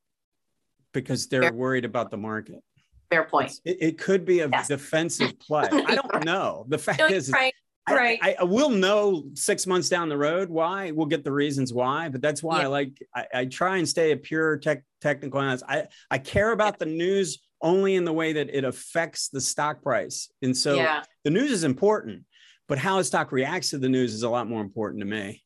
because 0.92 1.26
they're 1.26 1.42
Fair. 1.42 1.52
worried 1.52 1.84
about 1.84 2.10
the 2.10 2.16
market. 2.16 2.62
Fair 3.10 3.24
point. 3.24 3.60
It, 3.64 3.78
it, 3.80 3.98
could 3.98 4.24
be 4.24 4.40
a 4.40 4.48
yes. 4.48 4.68
defensive 4.68 5.38
play. 5.38 5.68
I 5.70 5.94
don't 5.94 6.24
know. 6.24 6.64
The 6.68 6.78
fact 6.78 7.00
is, 7.10 7.30
right. 7.30 7.54
Right. 7.94 8.18
I, 8.22 8.36
I, 8.40 8.44
will 8.44 8.70
know 8.70 9.24
six 9.34 9.66
months 9.66 9.88
down 9.88 10.08
the 10.08 10.16
road 10.16 10.48
why. 10.48 10.90
We'll 10.90 11.06
get 11.06 11.24
the 11.24 11.32
reasons 11.32 11.72
why, 11.72 12.08
but 12.08 12.20
that's 12.20 12.42
why 12.42 12.58
yeah. 12.58 12.64
I 12.64 12.66
like 12.66 13.02
I, 13.14 13.26
I, 13.34 13.44
try 13.46 13.78
and 13.78 13.88
stay 13.88 14.12
a 14.12 14.16
pure 14.16 14.56
tech, 14.58 14.82
technical 15.00 15.40
analyst. 15.40 15.64
I 15.68 15.86
I 16.10 16.18
care 16.18 16.52
about 16.52 16.74
yeah. 16.74 16.86
the 16.86 16.86
news 16.86 17.38
only 17.60 17.96
in 17.96 18.04
the 18.04 18.12
way 18.12 18.32
that 18.32 18.50
it 18.56 18.64
affects 18.64 19.28
the 19.28 19.40
stock 19.40 19.82
price, 19.82 20.30
and 20.42 20.56
so 20.56 20.76
yeah. 20.76 21.02
the 21.24 21.30
news 21.30 21.50
is 21.50 21.64
important, 21.64 22.24
but 22.68 22.78
how 22.78 22.98
a 22.98 23.04
stock 23.04 23.32
reacts 23.32 23.70
to 23.70 23.78
the 23.78 23.88
news 23.88 24.14
is 24.14 24.22
a 24.22 24.30
lot 24.30 24.48
more 24.48 24.60
important 24.60 25.00
to 25.00 25.06
me. 25.06 25.42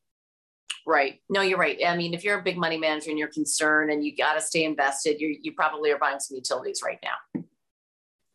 Right. 0.85 1.21
No, 1.29 1.41
you're 1.41 1.57
right. 1.57 1.79
I 1.85 1.95
mean, 1.95 2.13
if 2.13 2.23
you're 2.23 2.39
a 2.39 2.43
big 2.43 2.57
money 2.57 2.77
manager 2.77 3.09
and 3.09 3.17
you're 3.17 3.29
concerned 3.29 3.89
and 3.89 4.03
you 4.03 4.15
got 4.15 4.33
to 4.33 4.41
stay 4.41 4.65
invested, 4.65 5.19
you 5.19 5.37
you 5.41 5.53
probably 5.53 5.91
are 5.91 5.97
buying 5.97 6.19
some 6.19 6.35
utilities 6.35 6.81
right 6.83 6.99
now. 7.03 7.43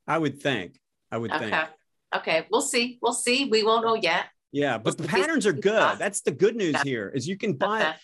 I 0.07 0.17
would 0.17 0.41
think. 0.41 0.79
I 1.11 1.19
would 1.19 1.31
okay. 1.31 1.51
think. 1.51 1.69
Okay, 2.15 2.47
we'll 2.51 2.63
see. 2.63 2.99
We'll 3.03 3.13
see. 3.13 3.47
We 3.47 3.63
won't 3.63 3.85
know 3.85 3.95
yet. 3.95 4.27
Yeah, 4.53 4.79
but 4.79 4.97
the 4.97 5.07
patterns 5.07 5.47
are 5.47 5.53
good. 5.53 5.99
That's 5.99 6.23
the 6.23 6.31
good 6.31 6.57
news 6.57 6.81
here 6.83 7.13
is 7.15 7.29
you 7.29 7.37
can 7.37 7.53
buy. 7.53 7.95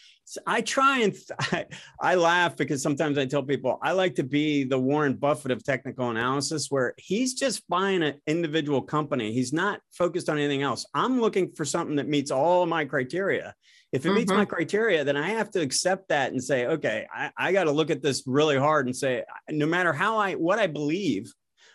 I 0.47 0.63
try 0.63 1.01
and 1.01 1.15
I, 1.41 1.67
I, 2.01 2.15
laugh 2.15 2.57
because 2.57 2.83
sometimes 2.83 3.19
I 3.19 3.27
tell 3.27 3.43
people 3.43 3.79
I 3.83 3.93
like 3.93 4.15
to 4.17 4.23
be 4.23 4.65
the 4.65 4.79
Warren 4.79 5.15
Buffett 5.15 5.51
of 5.51 5.63
technical 5.63 6.11
analysis, 6.11 6.71
where 6.71 6.95
he's 6.99 7.35
just 7.35 7.67
buying 7.69 8.03
an 8.03 8.21
individual 8.27 8.83
company. 8.83 9.33
He's 9.33 9.53
not 9.53 9.81
focused 9.93 10.29
on 10.29 10.39
anything 10.39 10.63
else. 10.63 10.87
I'm 10.95 11.21
looking 11.21 11.53
for 11.53 11.65
something 11.65 11.97
that 11.97 12.09
meets 12.09 12.31
all 12.31 12.67
my 12.67 12.85
criteria. 12.85 13.55
If 13.93 14.05
it 14.05 14.09
mm-hmm. 14.09 14.17
meets 14.17 14.33
my 14.33 14.45
criteria, 14.45 15.05
then 15.05 15.17
I 15.17 15.29
have 15.29 15.51
to 15.53 15.61
accept 15.61 16.09
that 16.09 16.33
and 16.33 16.43
say, 16.43 16.67
okay, 16.67 17.07
I, 17.15 17.31
I 17.37 17.53
got 17.53 17.65
to 17.65 17.71
look 17.71 17.91
at 17.91 18.03
this 18.03 18.25
really 18.27 18.59
hard 18.59 18.87
and 18.87 18.97
say, 18.97 19.25
no 19.51 19.67
matter 19.67 19.93
how 19.93 20.19
I 20.19 20.33
what 20.33 20.59
I 20.59 20.67
believe, 20.67 21.33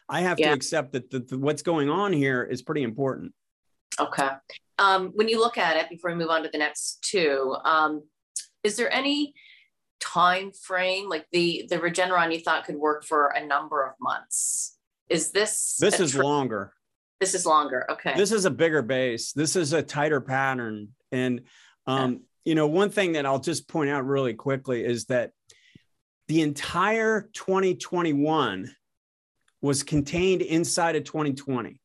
I 0.10 0.22
have 0.22 0.40
yeah. 0.40 0.48
to 0.48 0.54
accept 0.54 0.94
that 0.94 1.10
the, 1.10 1.20
the, 1.20 1.38
what's 1.38 1.62
going 1.62 1.90
on 1.90 2.12
here 2.12 2.44
is 2.44 2.62
pretty 2.62 2.84
important. 2.84 3.34
Okay. 4.00 4.30
Um, 4.78 5.12
when 5.14 5.28
you 5.28 5.40
look 5.40 5.58
at 5.58 5.78
it, 5.78 5.90
before 5.90 6.12
we 6.12 6.18
move 6.18 6.30
on 6.30 6.44
to 6.44 6.50
the 6.50 6.58
next 6.58 7.02
two, 7.02 7.56
um, 7.64 8.04
is 8.64 8.76
there 8.76 8.92
any 8.92 9.34
time 10.00 10.52
frame 10.52 11.10
like 11.10 11.26
the 11.32 11.66
the 11.70 11.78
Regeneron 11.78 12.34
you 12.34 12.40
thought 12.40 12.66
could 12.66 12.78
work 12.78 13.04
for 13.04 13.28
a 13.28 13.46
number 13.46 13.86
of 13.86 13.94
months? 14.00 14.78
Is 15.10 15.32
this 15.32 15.78
this 15.80 16.00
is 16.00 16.12
tr- 16.12 16.24
longer? 16.24 16.74
This 17.20 17.34
is 17.34 17.46
longer. 17.46 17.86
Okay. 17.92 18.14
This 18.16 18.32
is 18.32 18.46
a 18.46 18.52
bigger 18.52 18.82
base. 18.82 19.34
This 19.34 19.56
is 19.56 19.74
a 19.74 19.84
tighter 19.84 20.22
pattern. 20.22 20.90
And 21.12 21.42
um, 21.86 22.12
okay. 22.12 22.22
you 22.46 22.56
know, 22.56 22.68
one 22.68 22.90
thing 22.90 23.14
that 23.14 23.26
I'll 23.26 23.40
just 23.40 23.68
point 23.68 23.90
out 23.90 24.06
really 24.06 24.34
quickly 24.34 24.86
is 24.86 25.06
that 25.06 25.32
the 26.30 26.42
entire 26.42 27.30
2021 27.34 28.74
was 29.62 29.84
contained 29.84 30.42
inside 30.42 30.96
of 30.96 31.04
2020. 31.04 31.80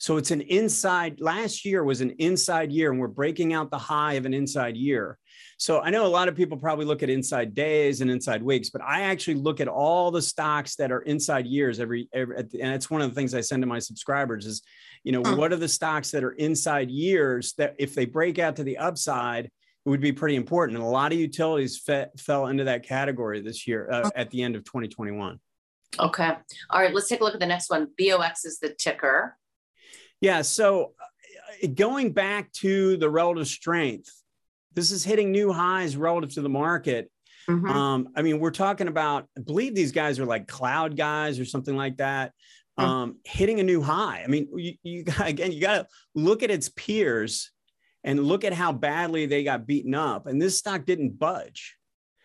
So 0.00 0.16
it's 0.16 0.30
an 0.30 0.42
inside, 0.42 1.20
last 1.20 1.64
year 1.64 1.82
was 1.82 2.00
an 2.00 2.10
inside 2.18 2.70
year, 2.70 2.92
and 2.92 3.00
we're 3.00 3.08
breaking 3.08 3.52
out 3.52 3.70
the 3.70 3.78
high 3.78 4.14
of 4.14 4.26
an 4.26 4.32
inside 4.32 4.76
year. 4.76 5.18
So 5.58 5.80
I 5.80 5.90
know 5.90 6.06
a 6.06 6.08
lot 6.08 6.28
of 6.28 6.36
people 6.36 6.56
probably 6.56 6.84
look 6.84 7.02
at 7.02 7.10
inside 7.10 7.52
days 7.52 8.00
and 8.00 8.08
inside 8.08 8.40
weeks, 8.40 8.70
but 8.70 8.80
I 8.80 9.02
actually 9.02 9.34
look 9.34 9.60
at 9.60 9.66
all 9.66 10.12
the 10.12 10.22
stocks 10.22 10.76
that 10.76 10.92
are 10.92 11.02
inside 11.02 11.46
years 11.46 11.80
every, 11.80 12.08
every 12.12 12.36
and 12.36 12.74
it's 12.74 12.88
one 12.88 13.02
of 13.02 13.10
the 13.10 13.14
things 13.14 13.34
I 13.34 13.40
send 13.40 13.62
to 13.64 13.66
my 13.66 13.80
subscribers 13.80 14.46
is, 14.46 14.62
you 15.02 15.10
know, 15.10 15.20
what 15.34 15.52
are 15.52 15.56
the 15.56 15.66
stocks 15.66 16.12
that 16.12 16.22
are 16.22 16.32
inside 16.32 16.90
years 16.90 17.54
that 17.54 17.74
if 17.78 17.96
they 17.96 18.04
break 18.04 18.38
out 18.38 18.54
to 18.56 18.62
the 18.62 18.78
upside, 18.78 19.46
it 19.46 19.88
would 19.90 20.00
be 20.00 20.12
pretty 20.12 20.36
important. 20.36 20.78
And 20.78 20.86
a 20.86 20.90
lot 20.90 21.12
of 21.12 21.18
utilities 21.18 21.76
fe- 21.76 22.06
fell 22.18 22.46
into 22.46 22.64
that 22.64 22.84
category 22.84 23.40
this 23.40 23.66
year 23.66 23.88
uh, 23.90 24.10
at 24.14 24.30
the 24.30 24.44
end 24.44 24.54
of 24.54 24.62
2021. 24.62 25.40
Okay. 25.98 26.32
All 26.70 26.80
right. 26.80 26.94
Let's 26.94 27.08
take 27.08 27.20
a 27.20 27.24
look 27.24 27.34
at 27.34 27.40
the 27.40 27.46
next 27.46 27.70
one. 27.70 27.88
BOX 27.98 28.44
is 28.44 28.58
the 28.58 28.70
ticker. 28.70 29.36
Yeah. 30.20 30.42
So 30.42 30.92
uh, 31.62 31.68
going 31.74 32.12
back 32.12 32.52
to 32.54 32.96
the 32.96 33.08
relative 33.08 33.46
strength, 33.46 34.10
this 34.74 34.90
is 34.90 35.04
hitting 35.04 35.32
new 35.32 35.52
highs 35.52 35.96
relative 35.96 36.34
to 36.34 36.42
the 36.42 36.48
market. 36.48 37.10
Mm-hmm. 37.48 37.66
Um, 37.66 38.08
I 38.14 38.22
mean, 38.22 38.38
we're 38.40 38.50
talking 38.50 38.88
about, 38.88 39.26
I 39.36 39.40
believe 39.40 39.74
these 39.74 39.92
guys 39.92 40.18
are 40.18 40.26
like 40.26 40.46
cloud 40.46 40.96
guys 40.96 41.40
or 41.40 41.46
something 41.46 41.74
like 41.76 41.96
that, 41.96 42.32
mm-hmm. 42.78 42.90
um, 42.90 43.16
hitting 43.24 43.58
a 43.58 43.62
new 43.62 43.80
high. 43.80 44.22
I 44.22 44.26
mean, 44.26 44.48
you, 44.54 44.74
you 44.82 45.04
got, 45.04 45.26
again, 45.26 45.52
you 45.52 45.60
got 45.60 45.74
to 45.74 45.86
look 46.14 46.42
at 46.42 46.50
its 46.50 46.68
peers 46.68 47.50
and 48.04 48.22
look 48.22 48.44
at 48.44 48.52
how 48.52 48.72
badly 48.72 49.26
they 49.26 49.44
got 49.44 49.66
beaten 49.66 49.94
up. 49.94 50.26
And 50.26 50.40
this 50.40 50.58
stock 50.58 50.84
didn't 50.84 51.18
budge. 51.18 51.76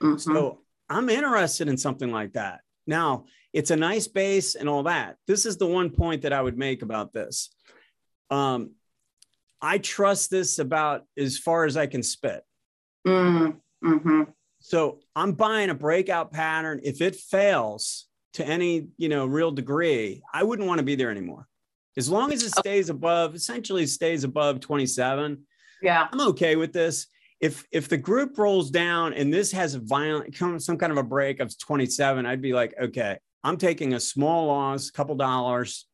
Mm-hmm. 0.02 0.17
So 0.17 0.60
I'm 0.89 1.10
interested 1.10 1.69
in 1.69 1.78
something 1.78 2.12
like 2.12 2.34
that. 2.34 2.60
Now, 2.86 3.26
it's 3.54 3.72
a 3.72 3.76
nice 3.76 4.08
base 4.08 4.56
and 4.56 4.68
all 4.68 4.84
that. 4.84 5.18
This 5.28 5.46
is 5.46 5.58
the 5.58 5.68
one 5.68 5.92
point 5.92 6.24
that 6.24 6.34
I 6.34 6.42
would 6.42 6.58
make 6.58 6.82
about 6.82 7.13
this. 7.13 7.50
Um, 8.30 8.72
I 9.62 9.78
trust 9.78 10.32
this 10.32 10.60
about 10.60 11.04
as 11.18 11.38
far 11.38 11.66
as 11.66 11.78
I 11.78 11.86
can 11.86 12.04
spit. 12.04 12.44
Mm-hmm. 13.08 14.24
So 14.60 15.00
I'm 15.16 15.34
buying 15.34 15.70
a 15.70 15.76
breakout 15.76 16.32
pattern. 16.32 16.82
If 16.84 17.02
it 17.02 17.16
fails 17.16 18.08
to 18.34 18.46
any, 18.46 18.88
you 18.98 19.10
know, 19.10 19.26
real 19.26 19.52
degree, 19.52 20.24
I 20.34 20.44
wouldn't 20.44 20.68
want 20.68 20.80
to 20.80 20.86
be 20.86 20.96
there 20.96 21.12
anymore. 21.12 21.48
As 21.96 22.10
long 22.10 22.34
as 22.34 22.42
it 22.42 22.52
stays 22.52 22.89
above, 22.89 23.36
essentially 23.36 23.86
stays 23.86 24.24
above 24.24 24.60
27. 24.62 25.44
Yeah. 25.82 26.08
I'm 26.12 26.28
okay 26.30 26.56
with 26.56 26.74
this. 26.74 27.08
If 27.39 27.66
if 27.72 27.89
the 27.89 27.98
group 27.98 28.38
rolls 28.38 28.72
down 28.72 29.13
and 29.13 29.32
this 29.32 29.52
has 29.52 29.76
a 29.76 29.80
violent 29.80 30.36
some 30.62 30.78
kind 30.78 30.92
of 30.92 30.98
a 30.98 31.04
break 31.04 31.39
of 31.39 31.56
27, 31.58 32.26
I'd 32.26 32.42
be 32.42 32.54
like, 32.54 32.74
okay, 32.82 33.20
I'm 33.43 33.58
taking 33.58 33.93
a 33.93 33.99
small 33.99 34.47
loss, 34.47 34.89
a 34.89 34.91
couple 34.91 35.15
dollars, 35.15 35.86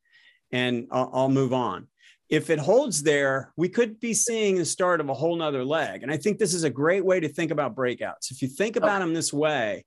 and 0.52 0.88
I'll, 0.92 1.10
I'll 1.14 1.30
move 1.30 1.54
on 1.54 1.88
if 2.30 2.52
it 2.52 2.60
holds 2.60 3.02
there, 3.02 3.52
we 3.58 3.68
could 3.68 4.00
be 4.00 4.14
seeing 4.14 4.56
the 4.56 4.66
start 4.66 5.02
of 5.02 5.10
a 5.10 5.14
whole 5.14 5.36
nother 5.36 5.66
leg. 5.66 6.04
And 6.04 6.12
I 6.12 6.18
think 6.18 6.38
this 6.38 6.54
is 6.54 6.64
a 6.64 6.70
great 6.70 7.04
way 7.04 7.20
to 7.20 7.28
think 7.28 7.50
about 7.50 7.76
breakouts. 7.76 8.30
If 8.30 8.42
you 8.42 8.48
think 8.48 8.76
about 8.76 9.00
them 9.00 9.16
this 9.16 9.34
way, 9.34 9.84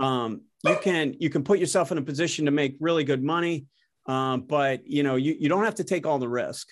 um, 0.00 0.42
you 0.64 0.76
can 0.82 1.14
you 1.20 1.30
can 1.30 1.44
put 1.44 1.60
yourself 1.60 1.92
in 1.92 1.98
a 1.98 2.02
position 2.02 2.44
to 2.46 2.50
make 2.50 2.76
really 2.80 3.04
good 3.04 3.22
money, 3.22 3.66
um, 4.06 4.42
but 4.42 4.84
you 4.86 5.04
know 5.04 5.14
you, 5.14 5.36
you 5.38 5.48
don't 5.48 5.64
have 5.64 5.76
to 5.76 5.84
take 5.84 6.06
all 6.06 6.18
the 6.18 6.28
risk. 6.28 6.68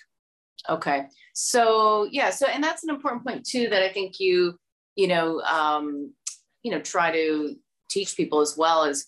Okay, 0.69 1.05
so 1.33 2.07
yeah, 2.11 2.29
so 2.29 2.47
and 2.47 2.63
that's 2.63 2.83
an 2.83 2.89
important 2.89 3.25
point 3.25 3.45
too 3.45 3.69
that 3.69 3.81
I 3.81 3.89
think 3.89 4.19
you 4.19 4.59
you 4.95 5.07
know 5.07 5.39
um, 5.41 6.13
you 6.61 6.71
know 6.71 6.81
try 6.81 7.11
to 7.11 7.55
teach 7.89 8.17
people 8.17 8.41
as 8.41 8.57
well 8.57 8.83
as 8.83 9.05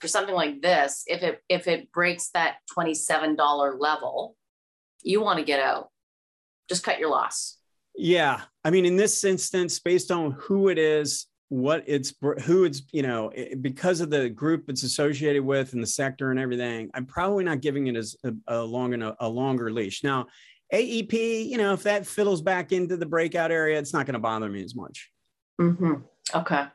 for 0.00 0.08
something 0.08 0.34
like 0.34 0.62
this 0.62 1.04
if 1.06 1.22
it 1.22 1.42
if 1.48 1.68
it 1.68 1.92
breaks 1.92 2.30
that 2.30 2.56
twenty 2.72 2.94
seven 2.94 3.36
dollar 3.36 3.76
level 3.78 4.36
you 5.02 5.20
want 5.20 5.38
to 5.38 5.44
get 5.44 5.60
out. 5.60 5.88
Just 6.68 6.84
cut 6.84 6.98
your 6.98 7.10
loss. 7.10 7.58
Yeah. 7.96 8.42
I 8.64 8.70
mean, 8.70 8.84
in 8.84 8.96
this 8.96 9.24
instance, 9.24 9.78
based 9.80 10.10
on 10.10 10.32
who 10.32 10.68
it 10.68 10.78
is, 10.78 11.26
what 11.48 11.82
it's 11.88 12.14
who 12.44 12.62
it's 12.62 12.82
you 12.92 13.02
know 13.02 13.28
because 13.60 14.00
of 14.00 14.08
the 14.08 14.28
group 14.28 14.66
it's 14.68 14.84
associated 14.84 15.44
with 15.44 15.72
and 15.72 15.82
the 15.82 15.86
sector 15.86 16.30
and 16.30 16.38
everything 16.38 16.88
i'm 16.94 17.04
probably 17.04 17.42
not 17.42 17.60
giving 17.60 17.88
it 17.88 17.96
as 17.96 18.14
a, 18.22 18.32
a 18.46 18.62
longer 18.62 19.16
a 19.18 19.28
longer 19.28 19.68
leash 19.68 20.04
now 20.04 20.24
aep 20.72 21.12
you 21.12 21.58
know 21.58 21.72
if 21.72 21.82
that 21.82 22.06
fiddles 22.06 22.40
back 22.40 22.70
into 22.70 22.96
the 22.96 23.04
breakout 23.04 23.50
area 23.50 23.76
it's 23.76 23.92
not 23.92 24.06
going 24.06 24.14
to 24.14 24.20
bother 24.20 24.48
me 24.48 24.62
as 24.62 24.76
much 24.76 25.10
mm-hmm. 25.60 25.94
okay 26.36 26.66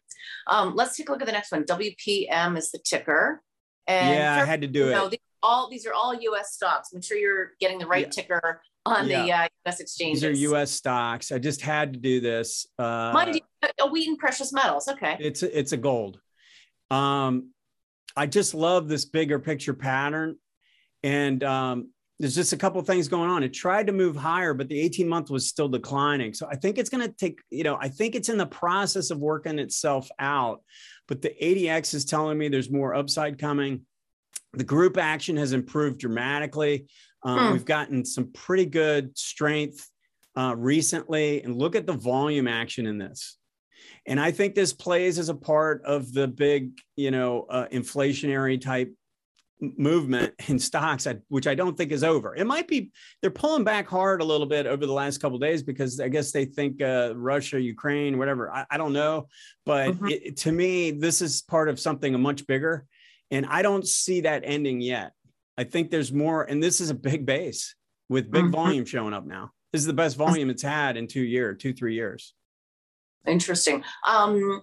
um, 0.47 0.75
let's 0.75 0.95
take 0.95 1.09
a 1.09 1.11
look 1.11 1.21
at 1.21 1.25
the 1.25 1.31
next 1.31 1.51
one 1.51 1.63
wpm 1.63 2.57
is 2.57 2.71
the 2.71 2.79
ticker 2.79 3.41
and 3.87 4.15
yeah 4.15 4.41
i 4.41 4.45
had 4.45 4.61
to 4.61 4.67
do 4.67 4.87
it 4.87 4.91
know, 4.91 5.09
all 5.45 5.69
these 5.69 5.85
are 5.85 5.93
all 5.93 6.13
U.S. 6.13 6.53
stocks. 6.53 6.89
Make 6.91 7.03
sure 7.03 7.17
you're 7.17 7.51
getting 7.59 7.77
the 7.77 7.85
right 7.85 8.05
yeah. 8.05 8.09
ticker 8.09 8.61
on 8.85 9.07
yeah. 9.07 9.23
the 9.23 9.31
uh, 9.31 9.47
U.S. 9.65 9.79
exchanges. 9.79 10.21
These 10.21 10.29
are 10.29 10.33
U.S. 10.49 10.71
stocks. 10.71 11.31
I 11.31 11.37
just 11.37 11.61
had 11.61 11.93
to 11.93 11.99
do 11.99 12.19
this. 12.19 12.67
Uh, 12.77 13.11
Mind 13.13 13.35
you, 13.35 13.41
a 13.79 13.87
Wheaton 13.87 14.17
Precious 14.17 14.51
Metals. 14.51 14.87
Okay. 14.87 15.15
It's 15.19 15.43
a, 15.43 15.57
it's 15.57 15.71
a 15.71 15.77
gold. 15.77 16.19
Um, 16.89 17.51
I 18.17 18.25
just 18.25 18.53
love 18.53 18.87
this 18.87 19.05
bigger 19.05 19.39
picture 19.39 19.73
pattern, 19.73 20.37
and 21.03 21.43
um, 21.43 21.89
there's 22.19 22.35
just 22.35 22.53
a 22.53 22.57
couple 22.57 22.81
things 22.81 23.07
going 23.07 23.29
on. 23.29 23.43
It 23.43 23.53
tried 23.53 23.87
to 23.87 23.93
move 23.93 24.15
higher, 24.15 24.53
but 24.53 24.69
the 24.69 24.79
18 24.79 25.07
month 25.07 25.29
was 25.29 25.49
still 25.49 25.67
declining. 25.67 26.33
So 26.33 26.47
I 26.49 26.55
think 26.55 26.77
it's 26.77 26.89
going 26.89 27.05
to 27.05 27.13
take, 27.13 27.41
you 27.49 27.63
know, 27.63 27.77
I 27.79 27.89
think 27.89 28.15
it's 28.15 28.29
in 28.29 28.37
the 28.37 28.45
process 28.45 29.11
of 29.11 29.19
working 29.19 29.59
itself 29.59 30.09
out. 30.17 30.61
But 31.07 31.21
the 31.21 31.33
ADX 31.41 31.93
is 31.93 32.05
telling 32.05 32.37
me 32.37 32.47
there's 32.47 32.71
more 32.71 32.95
upside 32.95 33.37
coming. 33.37 33.81
The 34.53 34.63
group 34.63 34.97
action 34.97 35.35
has 35.37 35.51
improved 35.51 35.99
dramatically. 35.99 36.85
Um, 37.23 37.47
hmm. 37.47 37.53
We've 37.53 37.65
gotten 37.65 38.05
some 38.05 38.31
pretty 38.31 38.65
good 38.65 39.17
strength 39.17 39.85
uh, 40.37 40.55
recently. 40.57 41.43
And 41.43 41.57
look 41.57 41.75
at 41.75 41.85
the 41.85 41.93
volume 41.93 42.47
action 42.47 42.85
in 42.85 42.97
this. 42.97 43.37
And 44.07 44.19
I 44.19 44.31
think 44.31 44.55
this 44.55 44.71
plays 44.71 45.19
as 45.19 45.29
a 45.29 45.35
part 45.35 45.83
of 45.83 46.13
the 46.13 46.27
big, 46.27 46.71
you 46.95 47.11
know, 47.11 47.45
uh, 47.49 47.67
inflationary 47.71 48.59
type 48.59 48.93
movement 49.59 50.33
in 50.47 50.59
stocks, 50.59 51.07
which 51.27 51.47
I 51.47 51.55
don't 51.55 51.77
think 51.77 51.91
is 51.91 52.03
over. 52.03 52.35
It 52.35 52.45
might 52.45 52.67
be 52.67 52.91
they're 53.21 53.31
pulling 53.31 53.63
back 53.63 53.87
hard 53.87 54.21
a 54.21 54.25
little 54.25 54.47
bit 54.47 54.65
over 54.65 54.85
the 54.85 54.93
last 54.93 55.19
couple 55.19 55.37
days 55.39 55.63
because 55.63 55.99
I 55.99 56.07
guess 56.07 56.31
they 56.31 56.45
think 56.45 56.81
uh, 56.81 57.13
Russia, 57.15 57.59
Ukraine, 57.59 58.17
whatever. 58.17 58.51
I, 58.51 58.65
I 58.69 58.77
don't 58.77 58.93
know, 58.93 59.27
but 59.65 59.91
mm-hmm. 59.91 60.07
it, 60.09 60.37
to 60.37 60.51
me, 60.51 60.91
this 60.91 61.21
is 61.21 61.41
part 61.41 61.69
of 61.69 61.79
something 61.79 62.19
much 62.19 62.45
bigger, 62.47 62.85
and 63.31 63.45
I 63.45 63.61
don't 63.61 63.87
see 63.87 64.21
that 64.21 64.43
ending 64.45 64.81
yet. 64.81 65.13
I 65.57 65.63
think 65.63 65.89
there's 65.89 66.11
more, 66.11 66.43
and 66.43 66.61
this 66.61 66.81
is 66.81 66.89
a 66.89 66.95
big 66.95 67.25
base 67.25 67.75
with 68.09 68.31
big 68.31 68.43
mm-hmm. 68.43 68.51
volume 68.51 68.85
showing 68.85 69.13
up 69.13 69.25
now. 69.25 69.51
This 69.71 69.81
is 69.81 69.87
the 69.87 69.93
best 69.93 70.15
volume 70.15 70.49
it's 70.49 70.63
had 70.63 70.97
in 70.97 71.07
two 71.07 71.23
years, 71.23 71.57
two 71.59 71.73
three 71.73 71.95
years. 71.95 72.33
Interesting. 73.25 73.83
Um, 74.05 74.61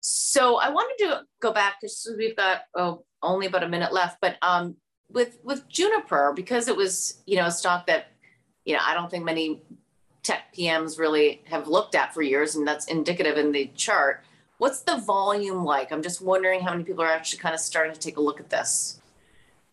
so 0.00 0.56
I 0.56 0.68
wanted 0.68 1.04
to 1.04 1.22
go 1.40 1.52
back 1.52 1.76
because 1.80 2.14
we've 2.16 2.36
got 2.36 2.60
oh, 2.76 3.04
only 3.24 3.46
about 3.46 3.62
a 3.62 3.68
minute 3.68 3.92
left, 3.92 4.18
but 4.20 4.36
um, 4.42 4.76
with 5.10 5.38
with 5.42 5.68
Juniper 5.68 6.32
because 6.34 6.68
it 6.68 6.76
was 6.76 7.22
you 7.26 7.36
know 7.36 7.46
a 7.46 7.50
stock 7.50 7.86
that 7.86 8.08
you 8.64 8.74
know 8.74 8.80
I 8.82 8.94
don't 8.94 9.10
think 9.10 9.24
many 9.24 9.62
tech 10.22 10.54
PMs 10.56 10.98
really 10.98 11.42
have 11.46 11.68
looked 11.68 11.94
at 11.94 12.14
for 12.14 12.22
years, 12.22 12.54
and 12.56 12.66
that's 12.66 12.86
indicative 12.86 13.36
in 13.36 13.52
the 13.52 13.70
chart. 13.74 14.24
What's 14.58 14.80
the 14.80 14.96
volume 14.98 15.64
like? 15.64 15.92
I'm 15.92 16.02
just 16.02 16.20
wondering 16.20 16.60
how 16.60 16.70
many 16.70 16.84
people 16.84 17.02
are 17.04 17.10
actually 17.10 17.40
kind 17.40 17.54
of 17.54 17.60
starting 17.60 17.92
to 17.92 18.00
take 18.00 18.16
a 18.16 18.20
look 18.20 18.40
at 18.40 18.50
this. 18.50 19.00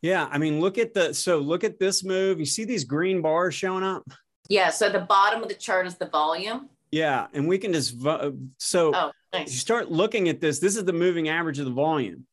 Yeah, 0.02 0.28
I 0.32 0.38
mean, 0.38 0.60
look 0.60 0.78
at 0.78 0.94
the 0.94 1.14
so 1.14 1.38
look 1.38 1.64
at 1.64 1.80
this 1.80 2.04
move. 2.04 2.40
You 2.40 2.46
see 2.46 2.66
these 2.66 2.84
green 2.84 3.22
bars 3.22 3.54
showing 3.54 3.84
up? 3.84 4.04
Yeah. 4.50 4.70
So 4.70 4.90
the 4.90 5.00
bottom 5.00 5.42
of 5.42 5.50
the 5.50 5.56
chart 5.56 5.88
is 5.88 5.96
the 5.96 6.08
volume. 6.08 6.70
Yeah, 6.92 7.28
and 7.34 7.48
we 7.48 7.58
can 7.58 7.72
just 7.72 8.02
so 8.58 8.92
oh, 8.94 9.12
nice. 9.32 9.52
you 9.52 9.60
start 9.60 9.92
looking 9.92 10.28
at 10.28 10.42
this. 10.42 10.60
This 10.60 10.76
is 10.76 10.84
the 10.84 10.94
moving 10.94 11.30
average 11.30 11.60
of 11.60 11.66
the 11.66 11.72
volume. 11.72 12.26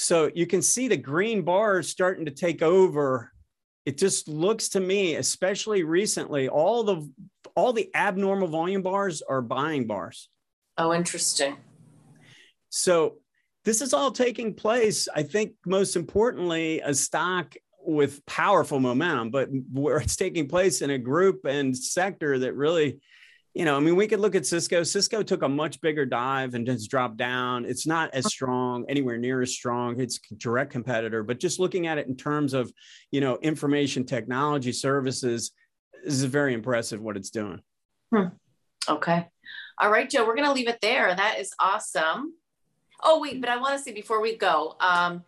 So 0.00 0.30
you 0.32 0.46
can 0.46 0.62
see 0.62 0.86
the 0.86 0.96
green 0.96 1.42
bars 1.42 1.88
starting 1.88 2.26
to 2.26 2.30
take 2.30 2.62
over. 2.62 3.32
It 3.84 3.98
just 3.98 4.28
looks 4.28 4.68
to 4.70 4.80
me, 4.80 5.16
especially 5.16 5.82
recently, 5.82 6.48
all 6.48 6.84
the 6.84 7.10
all 7.56 7.72
the 7.72 7.90
abnormal 7.96 8.46
volume 8.46 8.82
bars 8.82 9.22
are 9.22 9.42
buying 9.42 9.88
bars. 9.88 10.28
Oh, 10.76 10.94
interesting. 10.94 11.56
So 12.68 13.16
this 13.64 13.82
is 13.82 13.92
all 13.92 14.12
taking 14.12 14.54
place. 14.54 15.08
I 15.12 15.24
think 15.24 15.54
most 15.66 15.96
importantly, 15.96 16.78
a 16.78 16.94
stock 16.94 17.56
with 17.84 18.24
powerful 18.24 18.78
momentum, 18.78 19.30
but 19.30 19.48
where 19.72 19.98
it's 19.98 20.14
taking 20.14 20.46
place 20.46 20.80
in 20.80 20.90
a 20.90 20.98
group 20.98 21.44
and 21.44 21.76
sector 21.76 22.38
that 22.38 22.54
really 22.54 23.00
you 23.58 23.64
know, 23.64 23.76
I 23.76 23.80
mean, 23.80 23.96
we 23.96 24.06
could 24.06 24.20
look 24.20 24.36
at 24.36 24.46
Cisco. 24.46 24.84
Cisco 24.84 25.20
took 25.20 25.42
a 25.42 25.48
much 25.48 25.80
bigger 25.80 26.06
dive 26.06 26.54
and 26.54 26.64
just 26.64 26.88
dropped 26.88 27.16
down. 27.16 27.64
It's 27.64 27.88
not 27.88 28.14
as 28.14 28.26
strong, 28.26 28.84
anywhere 28.88 29.18
near 29.18 29.42
as 29.42 29.50
strong. 29.50 30.00
It's 30.00 30.20
direct 30.36 30.70
competitor, 30.70 31.24
but 31.24 31.40
just 31.40 31.58
looking 31.58 31.88
at 31.88 31.98
it 31.98 32.06
in 32.06 32.14
terms 32.14 32.54
of, 32.54 32.72
you 33.10 33.20
know, 33.20 33.36
information 33.42 34.04
technology 34.04 34.70
services, 34.70 35.50
this 36.04 36.14
is 36.14 36.22
very 36.22 36.54
impressive 36.54 37.00
what 37.00 37.16
it's 37.16 37.30
doing. 37.30 37.60
Hmm. 38.14 38.26
Okay. 38.88 39.26
All 39.78 39.90
right, 39.90 40.08
Joe, 40.08 40.24
we're 40.24 40.36
going 40.36 40.46
to 40.46 40.54
leave 40.54 40.68
it 40.68 40.80
there. 40.80 41.12
That 41.12 41.40
is 41.40 41.52
awesome. 41.58 42.34
Oh, 43.02 43.18
wait, 43.20 43.40
but 43.40 43.50
I 43.50 43.56
want 43.56 43.76
to 43.76 43.82
say 43.82 43.92
before 43.92 44.22
we 44.22 44.36
go, 44.36 44.76
um, 44.78 45.24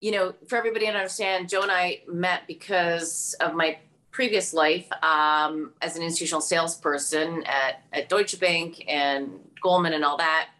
you 0.00 0.10
know, 0.10 0.32
for 0.48 0.56
everybody 0.56 0.86
to 0.86 0.92
understand, 0.92 1.50
Joe 1.50 1.60
and 1.60 1.70
I 1.70 2.00
met 2.08 2.46
because 2.46 3.36
of 3.40 3.52
my 3.54 3.76
previous 4.14 4.54
life 4.54 4.86
um, 5.02 5.72
as 5.82 5.96
an 5.96 6.02
institutional 6.02 6.40
salesperson 6.40 7.42
at, 7.46 7.82
at 7.92 8.08
Deutsche 8.08 8.38
Bank 8.38 8.84
and 8.86 9.28
Goldman 9.60 9.92
and 9.92 10.04
all 10.04 10.16
that. 10.18 10.50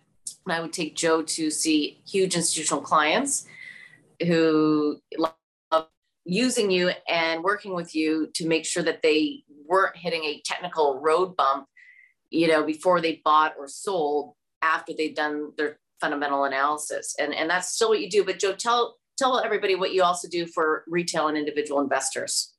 And 0.45 0.53
I 0.53 0.61
would 0.61 0.73
take 0.73 0.97
Joe 0.97 1.23
to 1.23 1.51
see 1.51 2.01
huge 2.07 2.35
institutional 2.35 2.83
clients 2.83 3.47
who 4.27 4.99
love 5.17 5.87
using 6.25 6.71
you 6.71 6.91
and 7.09 7.45
working 7.45 7.75
with 7.75 7.95
you 7.95 8.29
to 8.35 8.47
make 8.47 8.65
sure 8.65 8.83
that 8.83 9.03
they 9.03 9.45
weren't 9.67 9.97
hitting 9.97 10.25
a 10.25 10.43
technical 10.45 10.99
road 11.01 11.37
bump, 11.37 11.67
you 12.31 12.49
know, 12.49 12.65
before 12.65 13.01
they 13.01 13.23
bought 13.25 13.55
or 13.57 13.69
sold 13.69 14.35
after 14.63 14.93
they've 14.93 15.15
done 15.15 15.53
their 15.57 15.79
fundamental 16.01 16.45
analysis. 16.45 17.15
And, 17.21 17.33
and 17.33 17.49
that's 17.49 17.69
still 17.69 17.91
what 17.91 18.01
you 18.01 18.11
do. 18.11 18.25
But 18.25 18.41
Joe, 18.41 18.55
tell 18.55 18.97
tell 19.17 19.39
everybody 19.39 19.77
what 19.77 19.95
you 19.95 20.03
also 20.03 20.29
do 20.29 20.45
for 20.45 20.83
retail 20.89 21.29
and 21.29 21.39
individual 21.39 21.81
investors. 21.81 22.54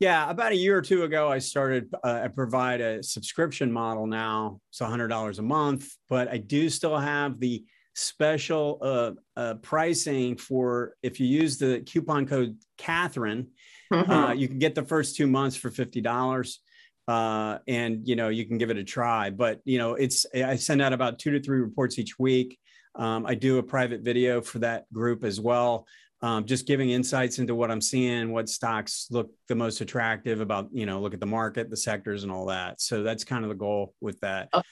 Yeah, 0.00 0.30
about 0.30 0.52
a 0.52 0.56
year 0.56 0.78
or 0.78 0.82
two 0.82 1.02
ago, 1.02 1.28
I 1.28 1.38
started. 1.38 1.92
Uh, 2.04 2.20
I 2.24 2.28
provide 2.28 2.80
a 2.80 3.02
subscription 3.02 3.72
model 3.72 4.06
now. 4.06 4.60
It's 4.70 4.78
hundred 4.78 5.08
dollars 5.08 5.40
a 5.40 5.42
month, 5.42 5.90
but 6.08 6.28
I 6.28 6.36
do 6.36 6.70
still 6.70 6.96
have 6.96 7.40
the 7.40 7.64
special 7.94 8.78
uh, 8.80 9.10
uh, 9.36 9.54
pricing 9.54 10.36
for 10.36 10.94
if 11.02 11.18
you 11.18 11.26
use 11.26 11.58
the 11.58 11.80
coupon 11.80 12.26
code 12.28 12.56
Catherine, 12.76 13.48
mm-hmm. 13.92 14.10
uh, 14.10 14.32
you 14.32 14.46
can 14.46 14.60
get 14.60 14.76
the 14.76 14.84
first 14.84 15.16
two 15.16 15.26
months 15.26 15.56
for 15.56 15.68
fifty 15.68 16.00
dollars, 16.00 16.60
uh, 17.08 17.58
and 17.66 18.06
you 18.06 18.14
know 18.14 18.28
you 18.28 18.46
can 18.46 18.56
give 18.56 18.70
it 18.70 18.76
a 18.76 18.84
try. 18.84 19.30
But 19.30 19.60
you 19.64 19.78
know, 19.78 19.94
it's 19.94 20.26
I 20.32 20.54
send 20.54 20.80
out 20.80 20.92
about 20.92 21.18
two 21.18 21.32
to 21.32 21.42
three 21.42 21.58
reports 21.58 21.98
each 21.98 22.20
week. 22.20 22.56
Um, 22.94 23.26
I 23.26 23.34
do 23.34 23.58
a 23.58 23.62
private 23.64 24.02
video 24.02 24.40
for 24.42 24.60
that 24.60 24.92
group 24.92 25.24
as 25.24 25.40
well 25.40 25.86
um, 26.20 26.44
just 26.44 26.66
giving 26.66 26.90
insights 26.90 27.38
into 27.38 27.54
what 27.54 27.70
I'm 27.70 27.80
seeing, 27.80 28.32
what 28.32 28.48
stocks 28.48 29.06
look 29.10 29.30
the 29.46 29.54
most 29.54 29.80
attractive 29.80 30.40
about, 30.40 30.68
you 30.72 30.86
know, 30.86 31.00
look 31.00 31.14
at 31.14 31.20
the 31.20 31.26
market, 31.26 31.70
the 31.70 31.76
sectors, 31.76 32.24
and 32.24 32.32
all 32.32 32.46
that. 32.46 32.80
So 32.80 33.02
that's 33.02 33.24
kind 33.24 33.44
of 33.44 33.50
the 33.50 33.56
goal 33.56 33.94
with 34.00 34.18
that. 34.20 34.48
Oh, 34.52 34.62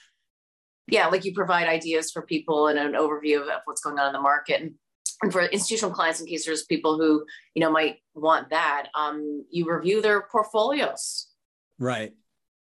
yeah, 0.88 1.06
like 1.06 1.24
you 1.24 1.34
provide 1.34 1.68
ideas 1.68 2.10
for 2.10 2.22
people 2.22 2.68
and 2.68 2.78
an 2.78 2.92
overview 2.92 3.42
of 3.42 3.48
what's 3.64 3.80
going 3.80 3.98
on 3.98 4.08
in 4.08 4.12
the 4.12 4.20
market. 4.20 4.60
And, 4.60 4.74
and 5.22 5.32
for 5.32 5.42
institutional 5.42 5.94
clients, 5.94 6.20
in 6.20 6.26
case 6.26 6.44
there's 6.44 6.64
people 6.64 6.98
who, 6.98 7.24
you 7.54 7.60
know, 7.60 7.70
might 7.70 7.96
want 8.14 8.50
that, 8.50 8.88
um, 8.94 9.44
you 9.50 9.70
review 9.70 10.02
their 10.02 10.22
portfolios. 10.30 11.28
Right. 11.78 12.12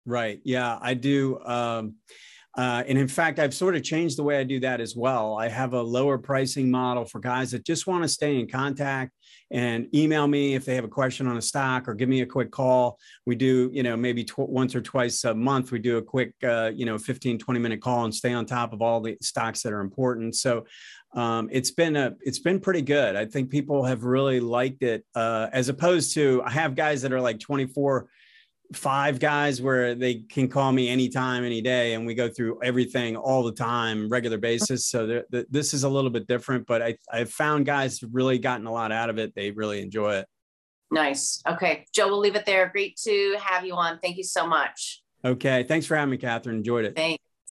Right. 0.06 0.40
Yeah, 0.44 0.78
I 0.80 0.94
do. 0.94 1.40
Um, 1.40 1.94
uh, 2.56 2.84
and 2.86 2.96
in 2.96 3.08
fact, 3.08 3.38
I've 3.40 3.54
sort 3.54 3.74
of 3.74 3.82
changed 3.82 4.16
the 4.16 4.22
way 4.22 4.38
I 4.38 4.44
do 4.44 4.60
that 4.60 4.80
as 4.80 4.94
well. 4.94 5.36
I 5.36 5.48
have 5.48 5.72
a 5.72 5.82
lower 5.82 6.18
pricing 6.18 6.70
model 6.70 7.04
for 7.04 7.18
guys 7.18 7.50
that 7.50 7.64
just 7.64 7.86
want 7.86 8.04
to 8.04 8.08
stay 8.08 8.38
in 8.38 8.46
contact 8.46 9.12
and 9.50 9.92
email 9.94 10.28
me 10.28 10.54
if 10.54 10.64
they 10.64 10.76
have 10.76 10.84
a 10.84 10.88
question 10.88 11.26
on 11.26 11.36
a 11.36 11.42
stock 11.42 11.88
or 11.88 11.94
give 11.94 12.08
me 12.08 12.20
a 12.20 12.26
quick 12.26 12.52
call. 12.52 12.98
We 13.26 13.34
do, 13.34 13.70
you 13.72 13.82
know, 13.82 13.96
maybe 13.96 14.22
tw- 14.22 14.48
once 14.48 14.74
or 14.74 14.80
twice 14.80 15.24
a 15.24 15.34
month, 15.34 15.72
we 15.72 15.80
do 15.80 15.96
a 15.96 16.02
quick, 16.02 16.32
uh, 16.44 16.70
you 16.74 16.86
know, 16.86 16.96
15, 16.96 17.38
20 17.38 17.60
minute 17.60 17.80
call 17.80 18.04
and 18.04 18.14
stay 18.14 18.32
on 18.32 18.46
top 18.46 18.72
of 18.72 18.80
all 18.80 19.00
the 19.00 19.16
stocks 19.20 19.62
that 19.62 19.72
are 19.72 19.80
important. 19.80 20.36
So 20.36 20.64
um, 21.14 21.48
it's 21.50 21.72
been 21.72 21.96
a, 21.96 22.14
it's 22.20 22.38
been 22.38 22.60
pretty 22.60 22.82
good. 22.82 23.16
I 23.16 23.26
think 23.26 23.50
people 23.50 23.84
have 23.84 24.04
really 24.04 24.38
liked 24.38 24.82
it 24.84 25.04
uh, 25.16 25.48
as 25.52 25.68
opposed 25.68 26.14
to, 26.14 26.40
I 26.44 26.50
have 26.50 26.76
guys 26.76 27.02
that 27.02 27.12
are 27.12 27.20
like 27.20 27.40
24 27.40 28.08
five 28.74 29.18
guys 29.18 29.62
where 29.62 29.94
they 29.94 30.16
can 30.16 30.48
call 30.48 30.72
me 30.72 30.88
anytime, 30.88 31.44
any 31.44 31.60
day, 31.60 31.94
and 31.94 32.06
we 32.06 32.14
go 32.14 32.28
through 32.28 32.58
everything 32.62 33.16
all 33.16 33.42
the 33.42 33.52
time, 33.52 34.08
regular 34.08 34.38
basis. 34.38 34.87
So 34.87 35.22
this 35.30 35.72
is 35.72 35.84
a 35.84 35.88
little 35.88 36.10
bit 36.10 36.26
different, 36.26 36.66
but 36.66 36.82
I, 36.82 36.96
I've 37.10 37.30
found 37.30 37.66
guys 37.66 38.02
really 38.02 38.38
gotten 38.38 38.66
a 38.66 38.72
lot 38.72 38.92
out 38.92 39.10
of 39.10 39.18
it. 39.18 39.34
They 39.34 39.50
really 39.50 39.80
enjoy 39.80 40.16
it. 40.16 40.26
Nice. 40.90 41.42
Okay. 41.48 41.87
Joe, 41.92 42.08
we'll 42.08 42.18
leave 42.18 42.37
it 42.37 42.46
there. 42.46 42.68
Great 42.68 42.96
to 43.04 43.37
have 43.40 43.64
you 43.64 43.74
on. 43.74 43.98
Thank 44.00 44.16
you 44.16 44.24
so 44.24 44.46
much. 44.46 45.02
Okay. 45.24 45.62
Thanks 45.62 45.87
for 45.87 45.96
having 45.96 46.10
me, 46.10 46.18
Catherine. 46.18 46.56
Enjoyed 46.56 46.84
it. 46.84 46.94
Thanks. 46.94 47.23